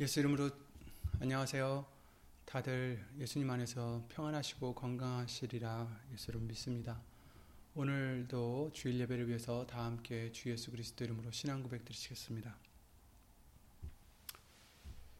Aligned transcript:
예수 0.00 0.20
이름으로 0.20 0.48
안녕하세요. 1.20 1.84
다들 2.46 3.06
예수님 3.18 3.50
안에서 3.50 4.02
평안하시고 4.08 4.74
건강하시리라 4.74 6.00
예수를 6.14 6.40
믿습니다. 6.40 7.02
오늘도 7.74 8.70
주일 8.72 8.98
예배를 9.00 9.28
위해서 9.28 9.66
다 9.66 9.84
함께 9.84 10.32
주 10.32 10.48
예수 10.48 10.70
그리스도 10.70 11.04
이름으로 11.04 11.30
신앙 11.32 11.62
고백 11.62 11.84
드리시겠습니다. 11.84 12.56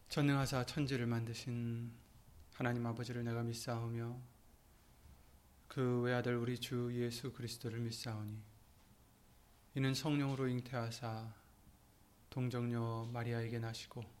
전능하사 0.09 0.65
천지를 0.65 1.05
만드신 1.05 1.91
하나님 2.55 2.83
아버지를 2.87 3.23
내가 3.23 3.43
믿사오며 3.43 4.19
그 5.67 6.01
외아들 6.01 6.37
우리 6.37 6.57
주 6.57 6.89
예수 6.95 7.31
그리스도를 7.31 7.77
믿사오니 7.81 8.35
이는 9.75 9.93
성령으로 9.93 10.47
잉태하사 10.47 11.31
동정녀 12.31 13.11
마리아에게 13.13 13.59
나시고 13.59 14.20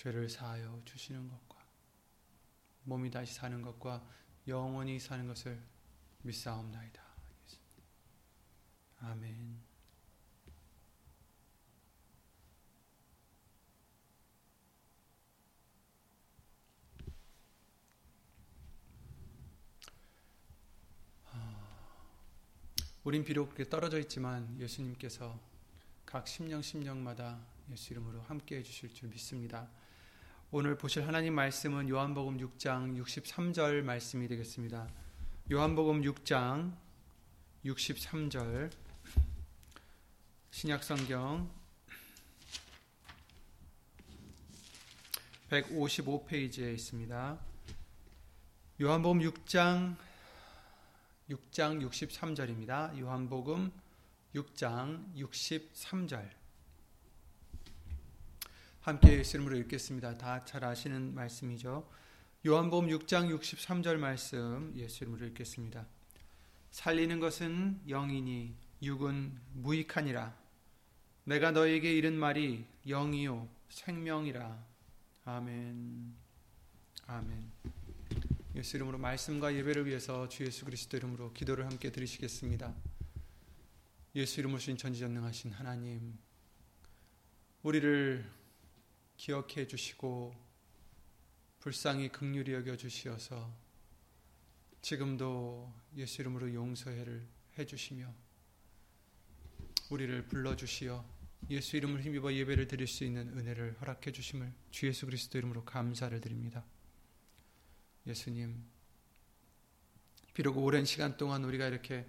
죄를 0.00 0.30
사하여 0.30 0.80
주시는 0.86 1.28
것과 1.28 1.58
몸이 2.84 3.10
다시 3.10 3.34
사는 3.34 3.60
것과 3.60 4.02
영원히 4.48 4.98
사는 4.98 5.26
것을 5.26 5.62
믿사옵나이다. 6.22 7.02
아멘. 9.00 9.60
우린 23.04 23.22
비록 23.22 23.54
떨어져 23.68 23.98
있지만 23.98 24.58
예수님께서 24.58 25.38
각 26.06 26.26
심령 26.26 26.62
심령마다 26.62 27.38
예수 27.70 27.92
이름으로 27.92 28.22
함께 28.22 28.56
해주실 28.56 28.94
줄 28.94 29.10
믿습니다. 29.10 29.68
오늘 30.52 30.76
보실 30.76 31.06
하나님 31.06 31.36
말씀은 31.36 31.88
요한복음 31.88 32.38
6장 32.38 33.00
63절 33.00 33.82
말씀이 33.82 34.26
되겠습니다. 34.26 34.88
요한복음 35.48 36.02
6장 36.02 36.76
63절 37.64 38.72
신약성경 40.50 41.48
155페이지에 45.50 46.74
있습니다. 46.74 47.38
요한복음 48.80 49.20
6장 49.20 49.94
6장 51.30 51.88
63절입니다. 51.88 52.98
요한복음 52.98 53.70
6장 54.34 55.14
63절. 55.14 56.39
함께 58.90 59.18
예수님으로 59.18 59.56
읽겠습니다. 59.58 60.18
다 60.18 60.44
잘 60.44 60.64
아시는 60.64 61.14
말씀이죠. 61.14 61.88
요한복음 62.44 62.88
6장 62.88 63.32
63절 63.38 63.98
말씀 63.98 64.72
예수 64.74 65.04
이름으로 65.04 65.26
읽겠습니다. 65.26 65.86
살리는 66.72 67.20
것은 67.20 67.82
영이니 67.88 68.56
육은 68.82 69.38
무익하니라. 69.52 70.36
내가 71.22 71.52
너에게 71.52 71.92
이른 71.92 72.18
말이 72.18 72.66
영이요 72.84 73.48
생명이라. 73.68 74.66
아멘. 75.24 76.12
아멘. 77.06 77.52
예수 78.56 78.76
이름으로 78.76 78.98
말씀과 78.98 79.54
예배를 79.54 79.86
위해서 79.86 80.28
주 80.28 80.44
예수 80.44 80.64
그리스도 80.64 80.96
이름으로 80.96 81.32
기도를 81.32 81.64
함께 81.66 81.92
드리시겠습니다. 81.92 82.74
예수 84.16 84.40
이름으로 84.40 84.58
신 84.58 84.76
전지전능하신 84.76 85.52
하나님, 85.52 86.18
우리를 87.62 88.39
기억해 89.20 89.66
주시고 89.66 90.34
불쌍히 91.58 92.08
극률이 92.08 92.54
여겨 92.54 92.78
주시어서 92.78 93.54
지금도 94.80 95.70
예수 95.96 96.22
이름으로 96.22 96.54
용서해를 96.54 97.28
해 97.58 97.66
주시며 97.66 98.10
우리를 99.90 100.26
불러 100.28 100.56
주시어 100.56 101.04
예수 101.50 101.76
이름을 101.76 102.00
힘입어 102.00 102.32
예배를 102.32 102.66
드릴 102.66 102.86
수 102.86 103.04
있는 103.04 103.28
은혜를 103.36 103.76
허락해 103.82 104.10
주심을 104.10 104.54
주 104.70 104.86
예수 104.86 105.04
그리스도 105.04 105.36
이름으로 105.36 105.66
감사를 105.66 106.18
드립니다. 106.22 106.64
예수님, 108.06 108.64
비록 110.32 110.56
오랜 110.56 110.86
시간 110.86 111.18
동안 111.18 111.44
우리가 111.44 111.66
이렇게 111.66 112.06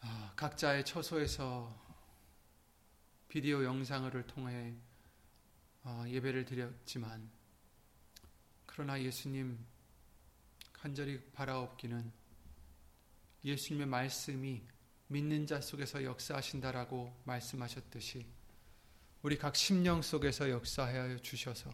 아, 0.00 0.32
각자의 0.34 0.84
처소에서 0.84 1.72
비디오 3.28 3.62
영상을 3.62 4.26
통해 4.26 4.74
아, 4.74 4.89
예배를 6.08 6.44
드렸지만, 6.44 7.30
그러나 8.66 9.00
예수님 9.02 9.58
간절히 10.72 11.20
바라옵기는 11.32 12.12
예수님의 13.44 13.86
말씀이 13.86 14.62
믿는 15.08 15.46
자 15.46 15.60
속에서 15.60 16.04
역사하신다라고 16.04 17.20
말씀하셨듯이 17.24 18.26
우리 19.22 19.36
각 19.36 19.56
심령 19.56 20.00
속에서 20.02 20.48
역사하여 20.50 21.18
주셔서 21.18 21.70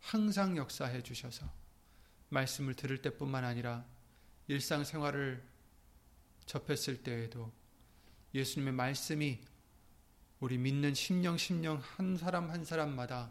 항상 0.00 0.56
역사해 0.56 1.02
주셔서 1.02 1.50
말씀을 2.28 2.74
들을 2.74 3.00
때뿐만 3.00 3.44
아니라 3.44 3.86
일상생활을 4.48 5.42
접했을 6.46 7.02
때에도 7.02 7.52
예수님의 8.34 8.74
말씀이 8.74 9.40
우리 10.40 10.56
믿는 10.56 10.94
심령 10.94 11.36
심령 11.36 11.76
한 11.76 12.16
사람 12.16 12.48
한 12.48 12.64
사람마다 12.64 13.30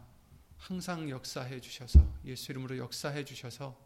항상 0.56 1.10
역사해 1.10 1.60
주셔서 1.60 2.00
예수 2.24 2.52
이름으로 2.52 2.78
역사해 2.78 3.24
주셔서 3.24 3.76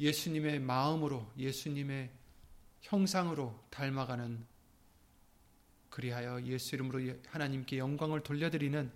예수님의 0.00 0.58
마음으로 0.58 1.30
예수님의 1.38 2.10
형상으로 2.80 3.56
닮아가는 3.70 4.44
그리하여 5.90 6.42
예수 6.42 6.74
이름으로 6.74 7.14
하나님께 7.28 7.78
영광을 7.78 8.24
돌려드리는 8.24 8.90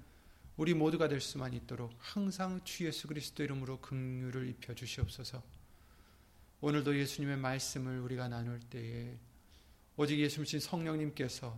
우리 0.56 0.74
모두가 0.74 1.06
될 1.06 1.20
수만 1.20 1.52
있도록 1.52 1.94
항상 1.98 2.60
주 2.64 2.86
예수 2.86 3.06
그리스도 3.06 3.44
이름으로 3.44 3.80
긍휼을 3.82 4.48
입혀 4.48 4.74
주시옵소서. 4.74 5.44
오늘도 6.60 6.98
예수님의 6.98 7.36
말씀을 7.36 8.00
우리가 8.00 8.26
나눌 8.26 8.58
때에 8.58 9.16
오직 9.96 10.18
예수님 10.18 10.58
성령님께서 10.58 11.56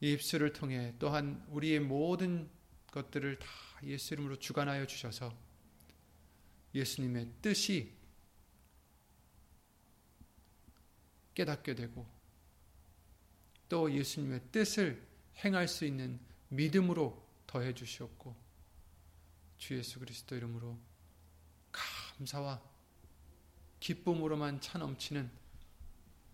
이 0.00 0.12
입술을 0.12 0.52
통해 0.52 0.94
또한 0.98 1.44
우리의 1.48 1.80
모든 1.80 2.48
것들을 2.90 3.38
다 3.38 3.46
예수 3.84 4.14
이름으로 4.14 4.38
주관하여 4.38 4.86
주셔서 4.86 5.36
예수님의 6.74 7.30
뜻이 7.40 7.94
깨닫게 11.34 11.74
되고 11.74 12.06
또 13.68 13.92
예수님의 13.92 14.40
뜻을 14.52 15.06
행할 15.44 15.68
수 15.68 15.84
있는 15.84 16.18
믿음으로 16.48 17.22
더해 17.46 17.74
주시옵고 17.74 18.34
주 19.58 19.76
예수 19.76 19.98
그리스도 19.98 20.36
이름으로 20.36 20.78
감사와 21.72 22.62
기쁨으로만 23.80 24.60
차 24.60 24.78
넘치는 24.78 25.30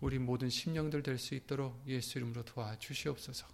우리 0.03 0.19
모든 0.19 0.51
심령들 0.51 1.05
될 1.05 1.17
수 1.17 1.37
있도록 1.37 1.81
예수 1.87 2.19
이름으로 2.19 2.45
도와주시옵소서. 2.45 3.47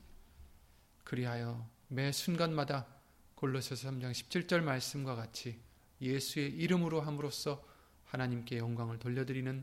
그리하여 1.04 1.68
매 1.88 2.10
순간마다 2.10 2.86
골로새서 3.34 3.90
3장 3.90 4.12
17절 4.12 4.62
말씀과 4.62 5.14
같이 5.14 5.60
예수의 6.00 6.52
이름으로 6.54 7.02
함으로써 7.02 7.62
하나님께 8.06 8.56
영광을 8.56 8.98
돌려드리는 8.98 9.62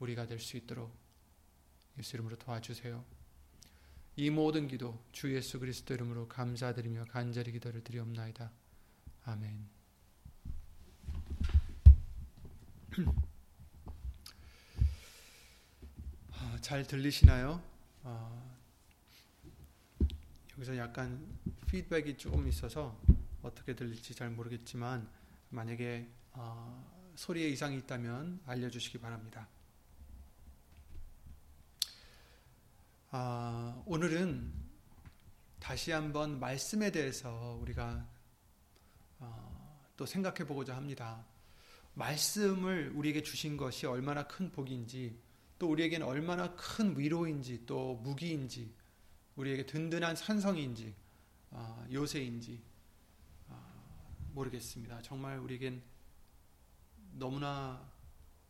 우리가 0.00 0.26
될 0.26 0.40
수 0.40 0.56
있도록 0.56 0.92
예수 1.96 2.16
이름으로 2.16 2.36
도와주세요. 2.36 3.04
이 4.16 4.30
모든 4.30 4.66
기도 4.66 5.00
주 5.12 5.32
예수 5.32 5.60
그리스도 5.60 5.94
이름으로 5.94 6.26
감사드리며 6.26 7.04
간절히 7.04 7.52
기도를 7.52 7.84
드리옵나이다. 7.84 8.50
아멘. 9.26 9.68
아, 16.32 16.49
잘 16.60 16.86
들리시나요? 16.86 17.62
아, 18.02 18.56
여기서 20.52 20.76
약간 20.76 21.26
피드백이 21.66 22.18
조금 22.18 22.46
있어서 22.48 23.00
어떻게 23.42 23.74
들릴지 23.74 24.14
잘 24.14 24.30
모르겠지만 24.30 25.08
만약에 25.48 26.06
어, 26.32 27.12
소리에 27.16 27.48
이상이 27.48 27.78
있다면 27.78 28.40
알려주시기 28.44 28.98
바랍니다. 28.98 29.48
아, 33.10 33.82
오늘은 33.86 34.52
다시 35.58 35.92
한번 35.92 36.38
말씀에 36.38 36.92
대해서 36.92 37.58
우리가 37.62 38.06
어, 39.18 39.82
또 39.96 40.04
생각해 40.04 40.46
보고자 40.46 40.76
합니다. 40.76 41.24
말씀을 41.94 42.92
우리에게 42.94 43.22
주신 43.22 43.56
것이 43.56 43.86
얼마나 43.86 44.26
큰 44.26 44.52
복인지, 44.52 45.18
또 45.60 45.70
우리에게는 45.70 46.06
얼마나 46.06 46.54
큰 46.56 46.98
위로인지, 46.98 47.66
또 47.66 47.96
무기인지, 47.96 48.72
우리에게 49.36 49.66
든든한 49.66 50.16
산성인지, 50.16 50.94
어, 51.50 51.86
요새인지 51.92 52.58
어, 53.48 54.16
모르겠습니다. 54.32 55.02
정말 55.02 55.38
우리에겐 55.38 55.82
너무나 57.12 57.86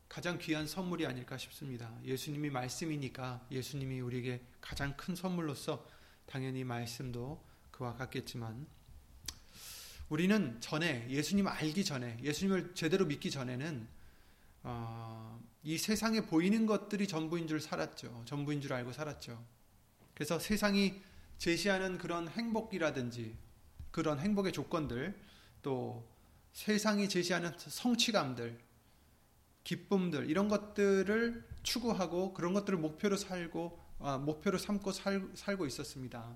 가장 0.09 0.39
귀한 0.39 0.69
선물이 0.69 1.05
아닐까 1.05 1.37
싶습니다. 1.37 1.93
예수님이 2.05 2.49
말씀이니까 2.51 3.45
예수님이 3.51 4.01
우리에게 4.01 4.41
가장 4.61 4.97
큰 4.97 5.17
선물로서 5.17 5.85
당연히 6.27 6.62
말씀도 6.62 7.45
그와 7.73 7.95
같겠지만 7.95 8.69
우리는 10.09 10.61
전에 10.61 11.09
예수님 11.11 11.49
알기 11.49 11.85
전에 11.85 12.19
예수님을 12.23 12.77
제대로 12.77 13.05
믿기 13.05 13.33
전에는 13.33 13.89
어, 14.62 15.50
이 15.62 15.77
세상에 15.77 16.23
보이는 16.23 16.67
것들이 16.67 17.07
전부인 17.07 17.47
줄 17.47 17.61
살았죠. 17.61 18.23
전부인 18.25 18.61
줄 18.61 18.73
알고 18.73 18.93
살았죠. 18.93 19.43
그래서 20.15 20.39
세상이 20.39 21.03
제시하는 21.39 21.99
그런 21.99 22.29
행복이라든지 22.29 23.37
그런 23.91 24.19
행복의 24.19 24.53
조건들 24.53 25.19
또 25.62 26.07
세상이 26.53 27.09
제시하는 27.09 27.53
성취감들 27.57 28.59
기쁨들 29.65 30.29
이런 30.31 30.49
것들을 30.49 31.47
추구하고 31.62 32.35
그런 32.35 32.53
것들을 32.55 32.79
목표로 32.79 33.17
살고 33.17 33.79
아, 34.01 34.17
목표로 34.17 34.57
삼고 34.57 34.93
살, 34.93 35.29
살고 35.35 35.67
있었습니다. 35.67 36.35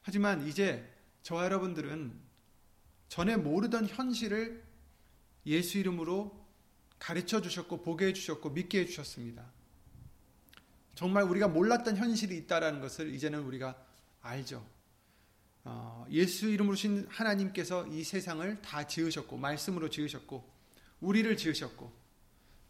하지만 0.00 0.46
이제 0.46 0.90
저와 1.22 1.44
여러분들은 1.44 2.18
전에 3.08 3.36
모르던 3.36 3.86
현실을 3.86 4.64
예수 5.46 5.78
이름으로 5.78 6.43
가르쳐 7.04 7.42
주셨고 7.42 7.82
보게 7.82 8.06
해 8.06 8.12
주셨고 8.14 8.48
믿게 8.48 8.80
해 8.80 8.86
주셨습니다. 8.86 9.44
정말 10.94 11.24
우리가 11.24 11.48
몰랐던 11.48 11.98
현실이 11.98 12.34
있다라는 12.38 12.80
것을 12.80 13.12
이제는 13.12 13.42
우리가 13.42 13.76
알죠. 14.22 14.66
어, 15.64 16.06
예수 16.10 16.48
이름으로 16.48 16.74
신 16.76 17.06
하나님께서 17.10 17.86
이 17.88 18.04
세상을 18.04 18.62
다 18.62 18.86
지으셨고 18.86 19.36
말씀으로 19.36 19.90
지으셨고 19.90 20.50
우리를 21.00 21.36
지으셨고 21.36 21.92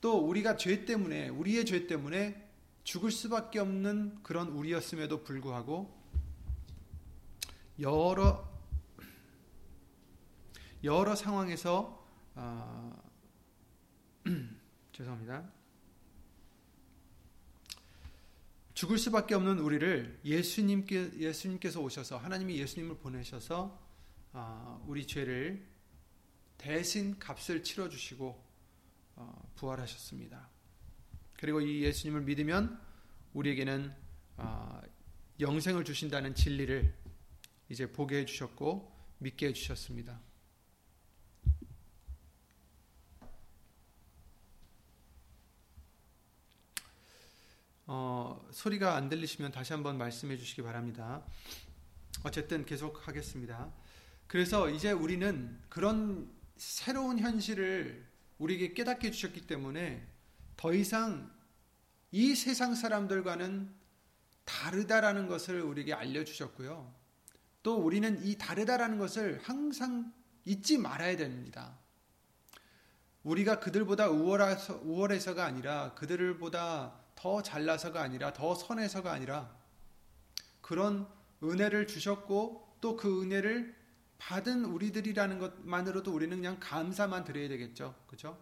또 0.00 0.18
우리가 0.18 0.56
죄 0.56 0.84
때문에 0.84 1.28
우리의 1.28 1.64
죄 1.64 1.86
때문에 1.86 2.50
죽을 2.82 3.12
수밖에 3.12 3.60
없는 3.60 4.20
그런 4.24 4.48
우리였음에도 4.48 5.22
불구하고 5.22 5.96
여러 7.78 8.52
여러 10.82 11.14
상황에서 11.14 12.04
어, 12.34 13.03
죄송합니다. 14.92 15.50
죽을 18.72 18.98
수밖에 18.98 19.34
없는 19.34 19.58
우리를 19.58 20.20
예수님께 20.24 21.18
예수님께서 21.18 21.80
오셔서 21.80 22.16
하나님이 22.16 22.58
예수님을 22.58 22.96
보내셔서 22.96 23.80
어, 24.32 24.84
우리 24.88 25.06
죄를 25.06 25.64
대신 26.56 27.18
값을 27.18 27.62
치러 27.62 27.88
주시고 27.88 28.42
어, 29.16 29.52
부활하셨습니다. 29.56 30.48
그리고 31.34 31.60
이 31.60 31.82
예수님을 31.82 32.22
믿으면 32.22 32.80
우리에게는 33.34 33.94
어, 34.38 34.80
영생을 35.38 35.84
주신다는 35.84 36.34
진리를 36.34 36.94
이제 37.68 37.90
보게 37.92 38.20
해 38.20 38.24
주셨고 38.24 38.90
믿게 39.18 39.48
해 39.48 39.52
주셨습니다. 39.52 40.20
어, 47.86 48.46
소리가 48.50 48.94
안 48.96 49.08
들리시면 49.08 49.52
다시 49.52 49.72
한번 49.72 49.98
말씀해 49.98 50.36
주시기 50.36 50.62
바랍니다. 50.62 51.22
어쨌든 52.22 52.64
계속 52.64 53.06
하겠습니다. 53.06 53.70
그래서 54.26 54.70
이제 54.70 54.90
우리는 54.90 55.60
그런 55.68 56.30
새로운 56.56 57.18
현실을 57.18 58.06
우리에게 58.38 58.72
깨닫게 58.72 59.08
해주셨기 59.08 59.46
때문에 59.46 60.06
더 60.56 60.72
이상 60.72 61.30
이 62.10 62.34
세상 62.34 62.74
사람들과는 62.74 63.74
다르다라는 64.44 65.26
것을 65.26 65.60
우리에게 65.60 65.92
알려주셨고요. 65.92 66.94
또 67.62 67.76
우리는 67.76 68.24
이 68.24 68.36
다르다라는 68.36 68.98
것을 68.98 69.40
항상 69.42 70.12
잊지 70.44 70.78
말아야 70.78 71.16
됩니다. 71.16 71.78
우리가 73.22 73.58
그들보다 73.60 74.10
우월해서, 74.10 74.80
우월해서가 74.84 75.44
아니라 75.44 75.94
그들보다 75.94 77.03
더 77.14 77.42
잘나서가 77.42 78.02
아니라 78.02 78.32
더 78.32 78.54
선해서가 78.54 79.12
아니라 79.12 79.54
그런 80.60 81.06
은혜를 81.42 81.86
주셨고 81.86 82.78
또 82.80 82.96
그 82.96 83.22
은혜를 83.22 83.74
받은 84.18 84.64
우리들이라는 84.64 85.38
것만으로도 85.38 86.12
우리는 86.12 86.36
그냥 86.36 86.58
감사만 86.60 87.24
드려야 87.24 87.48
되겠죠. 87.48 87.94
그죠? 88.06 88.38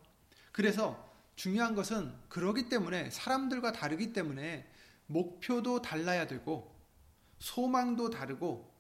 그래서 0.53 1.11
중요한 1.35 1.75
것은 1.75 2.13
그러기 2.29 2.69
때문에 2.69 3.11
사람들과 3.11 3.73
다르기 3.73 4.13
때문에 4.13 4.69
목표도 5.07 5.83
달라야 5.83 6.27
되고 6.27 6.73
소망도 7.39 8.11
다르고 8.11 8.73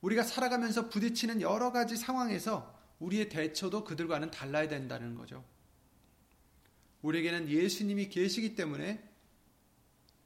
우리가 0.00 0.22
살아가면서 0.22 0.88
부딪히는 0.88 1.40
여러 1.40 1.72
가지 1.72 1.96
상황에서 1.96 2.74
우리의 2.98 3.28
대처도 3.28 3.84
그들과는 3.84 4.30
달라야 4.30 4.68
된다는 4.68 5.14
거죠. 5.14 5.44
우리에게는 7.02 7.48
예수님이 7.48 8.08
계시기 8.08 8.54
때문에 8.54 9.13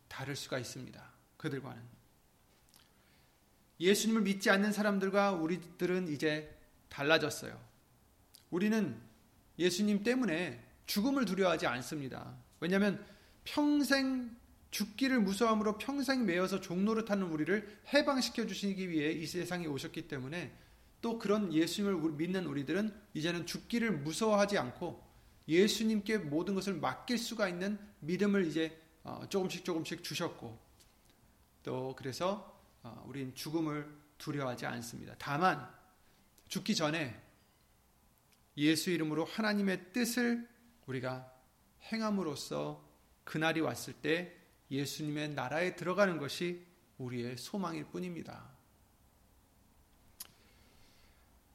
다를 0.08 0.34
수가 0.36 0.58
있습니다. 0.58 1.12
그들과는. 1.36 1.80
예수님을 3.80 4.22
믿지 4.22 4.50
않는 4.50 4.72
사람들과 4.72 5.32
우리들은 5.32 6.08
이제 6.08 6.54
달라졌어요. 6.88 7.58
우리는 8.50 8.96
예수님 9.58 10.02
때문에 10.02 10.64
죽음을 10.86 11.24
두려워하지 11.24 11.66
않습니다. 11.66 12.34
왜냐하면 12.60 13.04
평생 13.44 14.36
죽기를 14.70 15.20
무서함으로 15.20 15.78
평생 15.78 16.26
매여서 16.26 16.60
종로를 16.60 17.04
타는 17.04 17.26
우리를 17.26 17.80
해방시켜 17.92 18.46
주시기 18.46 18.90
위해 18.90 19.12
이 19.12 19.26
세상에 19.26 19.66
오셨기 19.66 20.08
때문에 20.08 20.52
또 21.00 21.18
그런 21.18 21.52
예수님을 21.52 22.12
믿는 22.12 22.46
우리들은 22.46 22.92
이제는 23.14 23.46
죽기를 23.46 23.92
무서워하지 23.92 24.58
않고 24.58 25.02
예수님께 25.46 26.18
모든 26.18 26.54
것을 26.54 26.74
맡길 26.74 27.16
수가 27.16 27.48
있는 27.48 27.78
믿음을 28.00 28.46
이제 28.46 28.76
어, 28.76 28.87
조금씩 29.28 29.64
조금씩 29.64 30.02
주셨고 30.02 30.58
또 31.62 31.94
그래서 31.96 32.58
어, 32.82 33.04
우린 33.06 33.34
죽음을 33.34 33.88
두려워하지 34.18 34.66
않습니다. 34.66 35.14
다만 35.18 35.68
죽기 36.48 36.74
전에 36.74 37.20
예수 38.56 38.90
이름으로 38.90 39.24
하나님의 39.24 39.92
뜻을 39.92 40.48
우리가 40.86 41.32
행함으로써 41.92 42.84
그날이 43.24 43.60
왔을 43.60 43.92
때 43.92 44.36
예수님의 44.70 45.30
나라에 45.30 45.76
들어가는 45.76 46.18
것이 46.18 46.66
우리의 46.98 47.36
소망일 47.36 47.84
뿐입니다. 47.84 48.50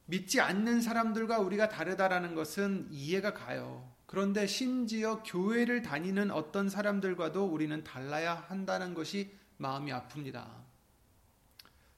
믿지 0.06 0.40
않는 0.40 0.80
사람들과 0.80 1.38
우리가 1.38 1.68
다르다라는 1.68 2.34
것은 2.34 2.88
이해가 2.90 3.34
가요. 3.34 3.93
그런데 4.06 4.46
심지어 4.46 5.22
교회를 5.22 5.82
다니는 5.82 6.30
어떤 6.30 6.68
사람들과도 6.68 7.46
우리는 7.46 7.82
달라야 7.82 8.34
한다는 8.34 8.94
것이 8.94 9.32
마음이 9.56 9.90
아픕니다. 9.92 10.46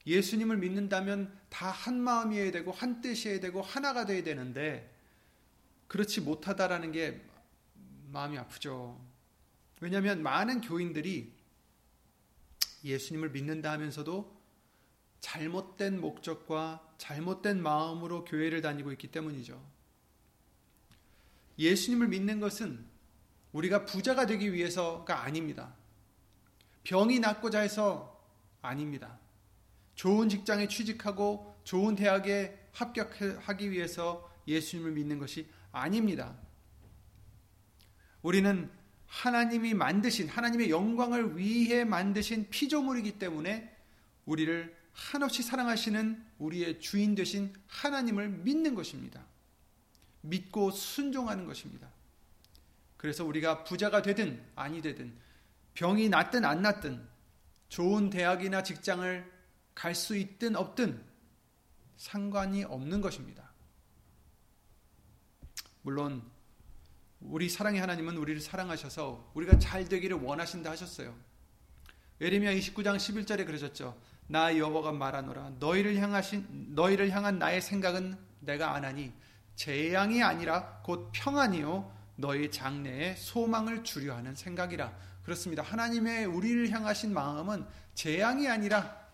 예수님을 0.06 0.58
믿는다면 0.58 1.36
다 1.48 1.70
한 1.70 2.00
마음이어야 2.00 2.50
되고 2.52 2.72
한 2.72 3.00
뜻이어야 3.00 3.40
되고 3.40 3.62
하나가 3.62 4.04
되어야 4.04 4.22
되는데 4.22 4.92
그렇지 5.88 6.20
못하다라는 6.20 6.92
게 6.92 7.24
마음이 8.12 8.36
아프죠. 8.38 9.00
왜냐하면 9.80 10.22
많은 10.22 10.60
교인들이 10.60 11.32
예수님을 12.84 13.30
믿는다 13.30 13.72
하면서도 13.72 14.36
잘못된 15.20 16.00
목적과 16.00 16.94
잘못된 16.98 17.62
마음으로 17.62 18.24
교회를 18.24 18.62
다니고 18.62 18.92
있기 18.92 19.08
때문이죠. 19.08 19.75
예수님을 21.58 22.08
믿는 22.08 22.40
것은 22.40 22.84
우리가 23.52 23.84
부자가 23.84 24.26
되기 24.26 24.52
위해서가 24.52 25.22
아닙니다. 25.24 25.74
병이 26.84 27.20
낫고자 27.20 27.60
해서 27.60 28.20
아닙니다. 28.62 29.18
좋은 29.94 30.28
직장에 30.28 30.68
취직하고 30.68 31.56
좋은 31.64 31.96
대학에 31.96 32.68
합격하기 32.72 33.70
위해서 33.70 34.30
예수님을 34.46 34.92
믿는 34.92 35.18
것이 35.18 35.48
아닙니다. 35.72 36.36
우리는 38.22 38.70
하나님이 39.06 39.74
만드신 39.74 40.28
하나님의 40.28 40.70
영광을 40.70 41.38
위해 41.38 41.84
만드신 41.84 42.50
피조물이기 42.50 43.18
때문에 43.18 43.74
우리를 44.26 44.76
한없이 44.92 45.42
사랑하시는 45.42 46.24
우리의 46.38 46.80
주인 46.80 47.14
되신 47.14 47.52
하나님을 47.66 48.28
믿는 48.28 48.74
것입니다. 48.74 49.24
믿고 50.28 50.70
순종하는 50.70 51.46
것입니다. 51.46 51.88
그래서 52.96 53.24
우리가 53.24 53.64
부자가 53.64 54.02
되든 54.02 54.44
아니 54.54 54.82
되든 54.82 55.16
병이 55.74 56.08
낫든 56.08 56.44
안 56.44 56.62
낫든 56.62 57.06
좋은 57.68 58.10
대학이나 58.10 58.62
직장을 58.62 59.32
갈 59.74 59.94
수 59.94 60.16
있든 60.16 60.56
없든 60.56 61.04
상관이 61.96 62.64
없는 62.64 63.00
것입니다. 63.00 63.52
물론 65.82 66.22
우리 67.20 67.48
사랑의 67.48 67.80
하나님은 67.80 68.16
우리를 68.16 68.40
사랑하셔서 68.40 69.32
우리가 69.34 69.58
잘 69.58 69.88
되기를 69.88 70.16
원하신다 70.16 70.70
하셨어요. 70.70 71.14
예레미야 72.20 72.52
29장 72.54 72.96
11절에 72.96 73.44
그러셨죠. 73.46 74.00
나 74.26 74.56
여호와가 74.56 74.92
말하노라 74.92 75.50
너희를 75.60 75.96
향하신 75.98 76.74
너희를 76.74 77.10
향한 77.10 77.38
나의 77.38 77.60
생각은 77.60 78.16
내가 78.40 78.74
안하니 78.74 79.12
재앙이 79.56 80.22
아니라 80.22 80.80
곧 80.84 81.10
평안이요 81.12 81.92
너희 82.16 82.50
장래에 82.50 83.14
소망을 83.16 83.82
주려 83.82 84.14
하는 84.14 84.34
생각이라. 84.34 84.96
그렇습니다. 85.24 85.62
하나님의 85.62 86.26
우리를 86.26 86.70
향하신 86.70 87.12
마음은 87.12 87.66
재앙이 87.94 88.48
아니라 88.48 89.04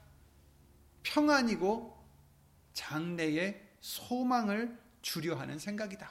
평안이고 1.03 1.97
장래에 2.75 3.61
소망을 3.81 4.79
주려 5.01 5.37
하는 5.37 5.59
생각이다. 5.59 6.09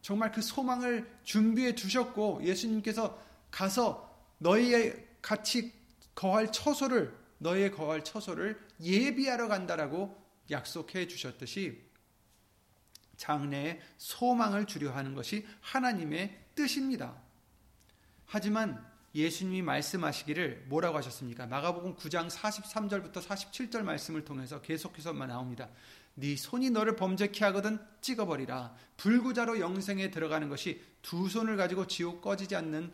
정말 0.00 0.32
그 0.32 0.40
소망을 0.40 1.10
준비해 1.22 1.74
두셨고 1.74 2.40
예수님께서 2.44 3.20
가서 3.50 4.08
너희의 4.38 5.06
같이 5.20 5.72
거할 6.14 6.50
처소를 6.52 7.16
너희의 7.38 7.72
거할 7.72 8.04
처소를 8.04 8.58
예비하러 8.80 9.48
간다라고 9.48 10.16
약속해 10.50 11.06
주셨듯이 11.06 11.87
장래에 13.18 13.80
소망을 13.98 14.64
주려 14.64 14.92
하는 14.92 15.14
것이 15.14 15.46
하나님의 15.60 16.46
뜻입니다. 16.54 17.14
하지만 18.24 18.82
예수님이 19.14 19.62
말씀하시기를 19.62 20.66
뭐라고 20.68 20.96
하셨습니까? 20.98 21.46
마가복음 21.46 21.96
9장 21.96 22.30
43절부터 22.30 23.22
47절 23.22 23.82
말씀을 23.82 24.24
통해서 24.24 24.60
계속해서만 24.60 25.28
나옵니다. 25.28 25.68
네 26.14 26.36
손이 26.36 26.70
너를 26.70 26.96
범죄케 26.96 27.44
하거든 27.46 27.78
찍어버리라. 28.00 28.74
불구자로 28.96 29.60
영생에 29.60 30.10
들어가는 30.10 30.48
것이 30.48 30.82
두 31.02 31.28
손을 31.28 31.56
가지고 31.56 31.86
지옥 31.86 32.22
꺼지지 32.22 32.54
않는 32.56 32.92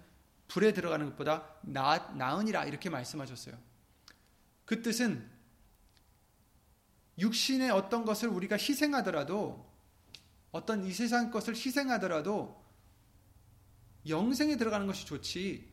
불에 0.49 0.73
들어가는 0.73 1.07
것보다 1.11 1.57
나, 1.63 1.99
나으니라 2.15 2.65
이렇게 2.65 2.91
말씀하셨어요. 2.91 3.57
그 4.65 4.83
뜻은 4.83 5.31
육신의 7.19 7.71
어떤 7.71 8.05
것을 8.05 8.29
우리가 8.29 8.57
희생하더라도 8.57 9.74
어떤 10.55 10.85
이 10.85 10.93
세상 10.93 11.33
것을 11.33 11.57
희생하더라도 11.57 12.65
영생에 14.09 14.57
들어가는 14.57 14.87
것이 14.87 15.05
좋지. 15.05 15.69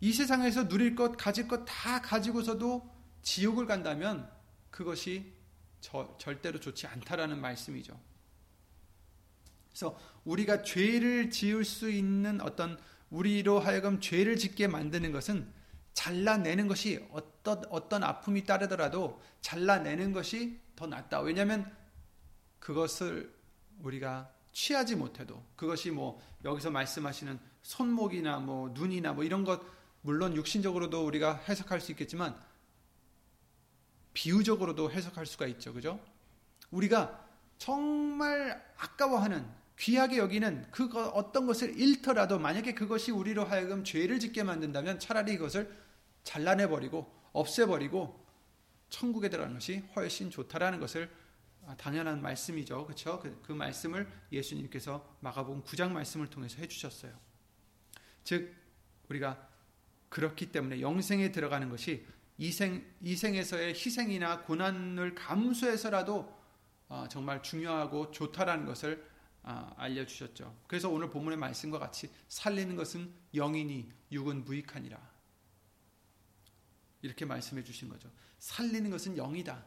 이 0.00 0.12
세상에서 0.12 0.66
누릴 0.66 0.96
것, 0.96 1.16
가질 1.16 1.46
것 1.46 1.64
다 1.64 2.02
가지고서도 2.02 2.92
지옥을 3.22 3.66
간다면 3.66 4.28
그것이 4.72 5.32
저, 5.80 6.16
절대로 6.18 6.58
좋지 6.58 6.88
않다라는 6.88 7.40
말씀이죠. 7.40 7.96
그래서 9.68 9.96
우리가 10.24 10.62
죄를 10.64 11.30
지을 11.30 11.64
수 11.64 11.90
있는 11.90 12.40
어떤 12.40 12.76
우리로 13.08 13.60
하여금 13.60 14.00
죄를 14.00 14.36
짓게 14.36 14.66
만드는 14.66 15.12
것은 15.12 15.48
잘라내는 15.92 16.66
것이 16.66 17.06
어떤 17.12 17.64
어떤 17.70 18.02
아픔이 18.02 18.42
따르더라도 18.42 19.22
잘라내는 19.42 20.12
것이 20.12 20.60
더 20.74 20.88
낫다. 20.88 21.20
왜냐하면 21.20 21.72
그것을 22.58 23.38
우리가 23.82 24.32
취하지 24.52 24.96
못해도 24.96 25.42
그것이 25.56 25.90
뭐 25.90 26.20
여기서 26.44 26.70
말씀하시는 26.70 27.38
손목이나 27.62 28.38
뭐 28.38 28.70
눈이나 28.70 29.12
뭐 29.12 29.24
이런 29.24 29.44
것 29.44 29.60
물론 30.02 30.34
육신적으로도 30.34 31.04
우리가 31.06 31.36
해석할 31.48 31.80
수 31.80 31.92
있겠지만 31.92 32.34
비유적으로도 34.12 34.90
해석할 34.90 35.26
수가 35.26 35.46
있죠. 35.46 35.72
그죠? 35.72 36.00
우리가 36.70 37.26
정말 37.58 38.64
아까워하는 38.76 39.46
귀하게 39.78 40.18
여기는 40.18 40.66
그 40.70 40.90
어떤 41.14 41.46
것을 41.46 41.78
잃더라도 41.78 42.38
만약에 42.38 42.74
그것이 42.74 43.12
우리로 43.12 43.44
하여금 43.44 43.84
죄를 43.84 44.20
짓게 44.20 44.42
만든다면 44.42 44.98
차라리 44.98 45.34
이것을 45.34 45.74
잘라내 46.22 46.68
버리고 46.68 47.10
없애 47.32 47.66
버리고 47.66 48.26
천국에 48.90 49.30
들어가는 49.30 49.54
것이 49.54 49.82
훨씬 49.94 50.30
좋다라는 50.30 50.80
것을 50.80 51.08
아, 51.08 51.10
당연한 51.76 52.20
말씀이죠. 52.22 52.84
그렇죠? 52.84 53.20
그, 53.20 53.40
그 53.42 53.52
말씀을 53.52 54.10
예수님께서 54.32 55.16
마가복음 55.20 55.62
9장 55.62 55.92
말씀을 55.92 56.28
통해서 56.28 56.58
해 56.58 56.68
주셨어요. 56.68 57.18
즉 58.24 58.54
우리가 59.08 59.48
그렇기 60.08 60.52
때문에 60.52 60.80
영생에 60.80 61.32
들어가는 61.32 61.68
것이 61.68 62.06
이생 62.38 62.84
이생에서의 63.00 63.74
희생이나 63.74 64.42
고난을 64.42 65.14
감수해서라도 65.14 66.40
어, 66.88 67.06
정말 67.08 67.42
중요하고 67.42 68.10
좋다라는 68.10 68.66
것을 68.66 69.08
아, 69.42 69.72
알려 69.76 70.04
주셨죠. 70.04 70.56
그래서 70.66 70.90
오늘 70.90 71.08
본문의 71.08 71.38
말씀과 71.38 71.78
같이 71.78 72.10
살리는 72.28 72.76
것은 72.76 73.12
영이니 73.34 73.90
육은 74.12 74.44
무익하니라. 74.44 75.10
이렇게 77.02 77.24
말씀해 77.24 77.62
주신 77.64 77.88
거죠. 77.88 78.10
살리는 78.38 78.90
것은 78.90 79.16
영이다. 79.16 79.64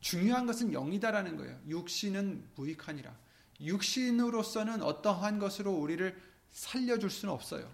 중요한 0.00 0.46
것은 0.46 0.72
영이다라는 0.72 1.36
거예요. 1.36 1.58
육신은 1.66 2.50
무익하니라. 2.54 3.14
육신으로서는 3.60 4.82
어떠한 4.82 5.38
것으로 5.38 5.72
우리를 5.72 6.16
살려줄 6.50 7.10
수는 7.10 7.34
없어요. 7.34 7.70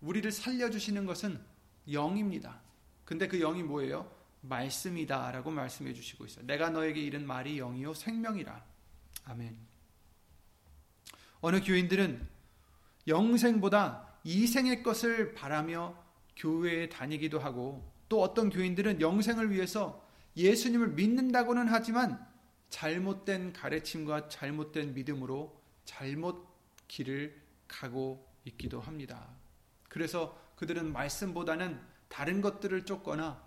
우리를 0.00 0.30
살려주시는 0.30 1.06
것은 1.06 1.40
영입니다. 1.90 2.60
근데 3.04 3.28
그 3.28 3.38
영이 3.38 3.62
뭐예요? 3.62 4.10
말씀이다. 4.42 5.30
라고 5.32 5.50
말씀해 5.50 5.92
주시고 5.94 6.26
있어요. 6.26 6.46
내가 6.46 6.70
너에게 6.70 7.00
이른 7.00 7.26
말이 7.26 7.56
영이요 7.56 7.94
생명이라. 7.94 8.64
아멘. 9.24 9.56
어느 11.40 11.62
교인들은 11.62 12.26
영생보다 13.06 14.08
이생의 14.24 14.82
것을 14.82 15.34
바라며 15.34 16.02
교회에 16.36 16.88
다니기도 16.88 17.38
하고 17.38 17.92
또 18.08 18.22
어떤 18.22 18.50
교인들은 18.50 19.00
영생을 19.00 19.50
위해서 19.50 20.03
예수님을 20.36 20.88
믿는다고는 20.88 21.68
하지만 21.68 22.24
잘못된 22.70 23.52
가르침과 23.52 24.28
잘못된 24.28 24.94
믿음으로 24.94 25.60
잘못 25.84 26.48
길을 26.88 27.40
가고 27.68 28.26
있기도 28.44 28.80
합니다. 28.80 29.28
그래서 29.88 30.38
그들은 30.56 30.92
말씀보다는 30.92 31.80
다른 32.08 32.40
것들을 32.40 32.84
쫓거나 32.84 33.42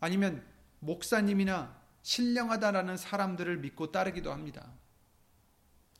아니면 0.00 0.44
목사님이나 0.80 1.80
신령하다라는 2.02 2.96
사람들을 2.96 3.58
믿고 3.58 3.92
따르기도 3.92 4.32
합니다. 4.32 4.72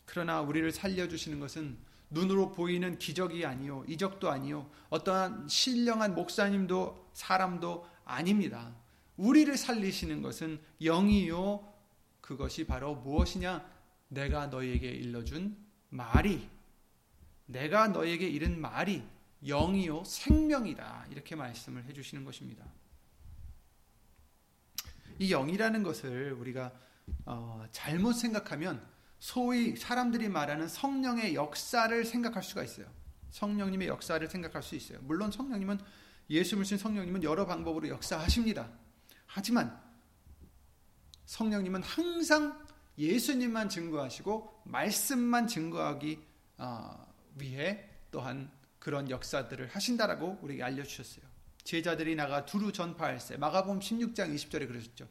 그러나 0.04 0.40
우리를 0.40 0.72
살려주시는 0.72 1.38
것은 1.38 1.78
눈으로 2.10 2.52
보이는 2.52 2.98
기적이 2.98 3.46
아니요, 3.46 3.84
이적도 3.86 4.30
아니요, 4.30 4.70
어떠한 4.90 5.48
신령한 5.48 6.14
목사님도 6.14 7.10
사람도 7.14 7.88
아닙니다. 8.04 8.74
우리를 9.16 9.56
살리시는 9.56 10.22
것은 10.22 10.60
영이요. 10.80 11.72
그것이 12.20 12.66
바로 12.66 12.94
무엇이냐? 12.94 13.70
내가 14.08 14.46
너에게 14.46 14.88
일러준 14.88 15.56
말이, 15.88 16.48
내가 17.46 17.88
너에게 17.88 18.28
이른 18.28 18.60
말이 18.60 19.02
영이요. 19.46 20.04
생명이다. 20.04 21.06
이렇게 21.10 21.34
말씀을 21.34 21.84
해주시는 21.84 22.24
것입니다. 22.24 22.64
이 25.18 25.28
영이라는 25.28 25.82
것을 25.82 26.32
우리가 26.32 26.72
어, 27.26 27.64
잘못 27.72 28.14
생각하면 28.14 28.84
소위 29.18 29.76
사람들이 29.76 30.28
말하는 30.28 30.68
성령의 30.68 31.34
역사를 31.34 32.04
생각할 32.04 32.42
수가 32.42 32.64
있어요. 32.64 32.86
성령님의 33.30 33.88
역사를 33.88 34.26
생각할 34.26 34.62
수 34.62 34.74
있어요. 34.74 34.98
물론 35.02 35.30
성령님은 35.30 35.78
예수 36.30 36.56
믿신 36.56 36.78
성령님은 36.78 37.22
여러 37.22 37.46
방법으로 37.46 37.88
역사하십니다. 37.88 38.68
하지만 39.34 39.80
성령님은 41.24 41.82
항상 41.82 42.62
예수님만 42.98 43.70
증거하시고 43.70 44.62
말씀만 44.64 45.46
증거하기 45.46 46.18
어, 46.58 47.06
위해 47.36 47.88
또한 48.10 48.50
그런 48.78 49.08
역사들을 49.08 49.68
하신다라고 49.68 50.38
우리에게 50.42 50.62
알려주셨어요. 50.62 51.24
제자들이 51.64 52.14
나가 52.14 52.44
두루 52.44 52.72
전파할세. 52.72 53.38
마가복음 53.38 53.80
16장 53.80 54.34
20절에 54.34 54.68
그러셨죠. 54.68 55.08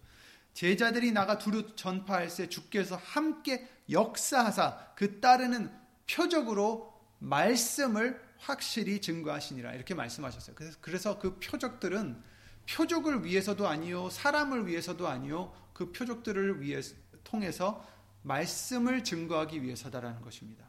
제자들이 0.53 1.11
나가 1.11 1.39
두루 1.39 1.75
전파할세 1.75 2.49
주께서 2.49 2.97
함께 2.97 3.67
역사하사 3.89 4.93
그 4.95 5.19
따르는 5.19 5.71
표적으로 6.07 6.93
말씀을 7.19 8.21
확실히 8.37 9.01
증거하시니라 9.01 9.73
이렇게 9.73 9.95
말씀하셨어요. 9.95 10.55
그래서, 10.55 10.77
그래서 10.81 11.19
그 11.19 11.39
표적들은 11.39 12.30
표적을 12.71 13.25
위해서도 13.25 13.67
아니요 13.67 14.09
사람을 14.09 14.67
위해서도 14.67 15.07
아니요 15.07 15.53
그 15.73 15.91
표적들을 15.91 16.61
위해 16.61 16.81
통해서 17.23 17.85
말씀을 18.23 19.03
증거하기 19.03 19.63
위해서다라는 19.63 20.21
것입니다. 20.21 20.65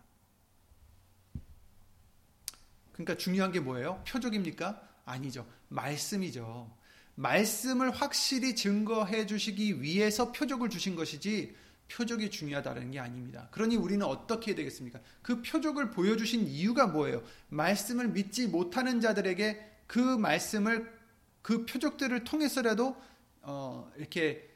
그러니까 2.93 3.17
중요한 3.17 3.53
게 3.53 3.61
뭐예요? 3.61 4.03
표적입니까? 4.07 4.81
아니죠. 5.05 5.47
말씀이죠. 5.69 6.71
말씀을 7.15 7.91
확실히 7.91 8.55
증거해 8.55 9.27
주시기 9.27 9.83
위해서 9.83 10.33
표적을 10.33 10.71
주신 10.71 10.97
것이지 10.97 11.55
표적이 11.89 12.31
중요하다는 12.31 12.93
게 12.93 13.01
아닙니다. 13.01 13.49
그러니 13.51 13.77
우리는 13.77 14.05
어떻게 14.07 14.55
되겠습니까? 14.55 15.01
그 15.21 15.43
표적을 15.43 15.91
보여주신 15.91 16.47
이유가 16.47 16.87
뭐예요? 16.87 17.23
말씀을 17.51 18.09
믿지 18.09 18.47
못하는 18.47 19.01
자들에게 19.01 19.83
그 19.87 19.99
말씀을 19.99 21.02
그 21.43 21.67
표적들을 21.67 22.25
통해서라도 22.25 22.97
어, 23.43 23.91
이렇게 23.97 24.49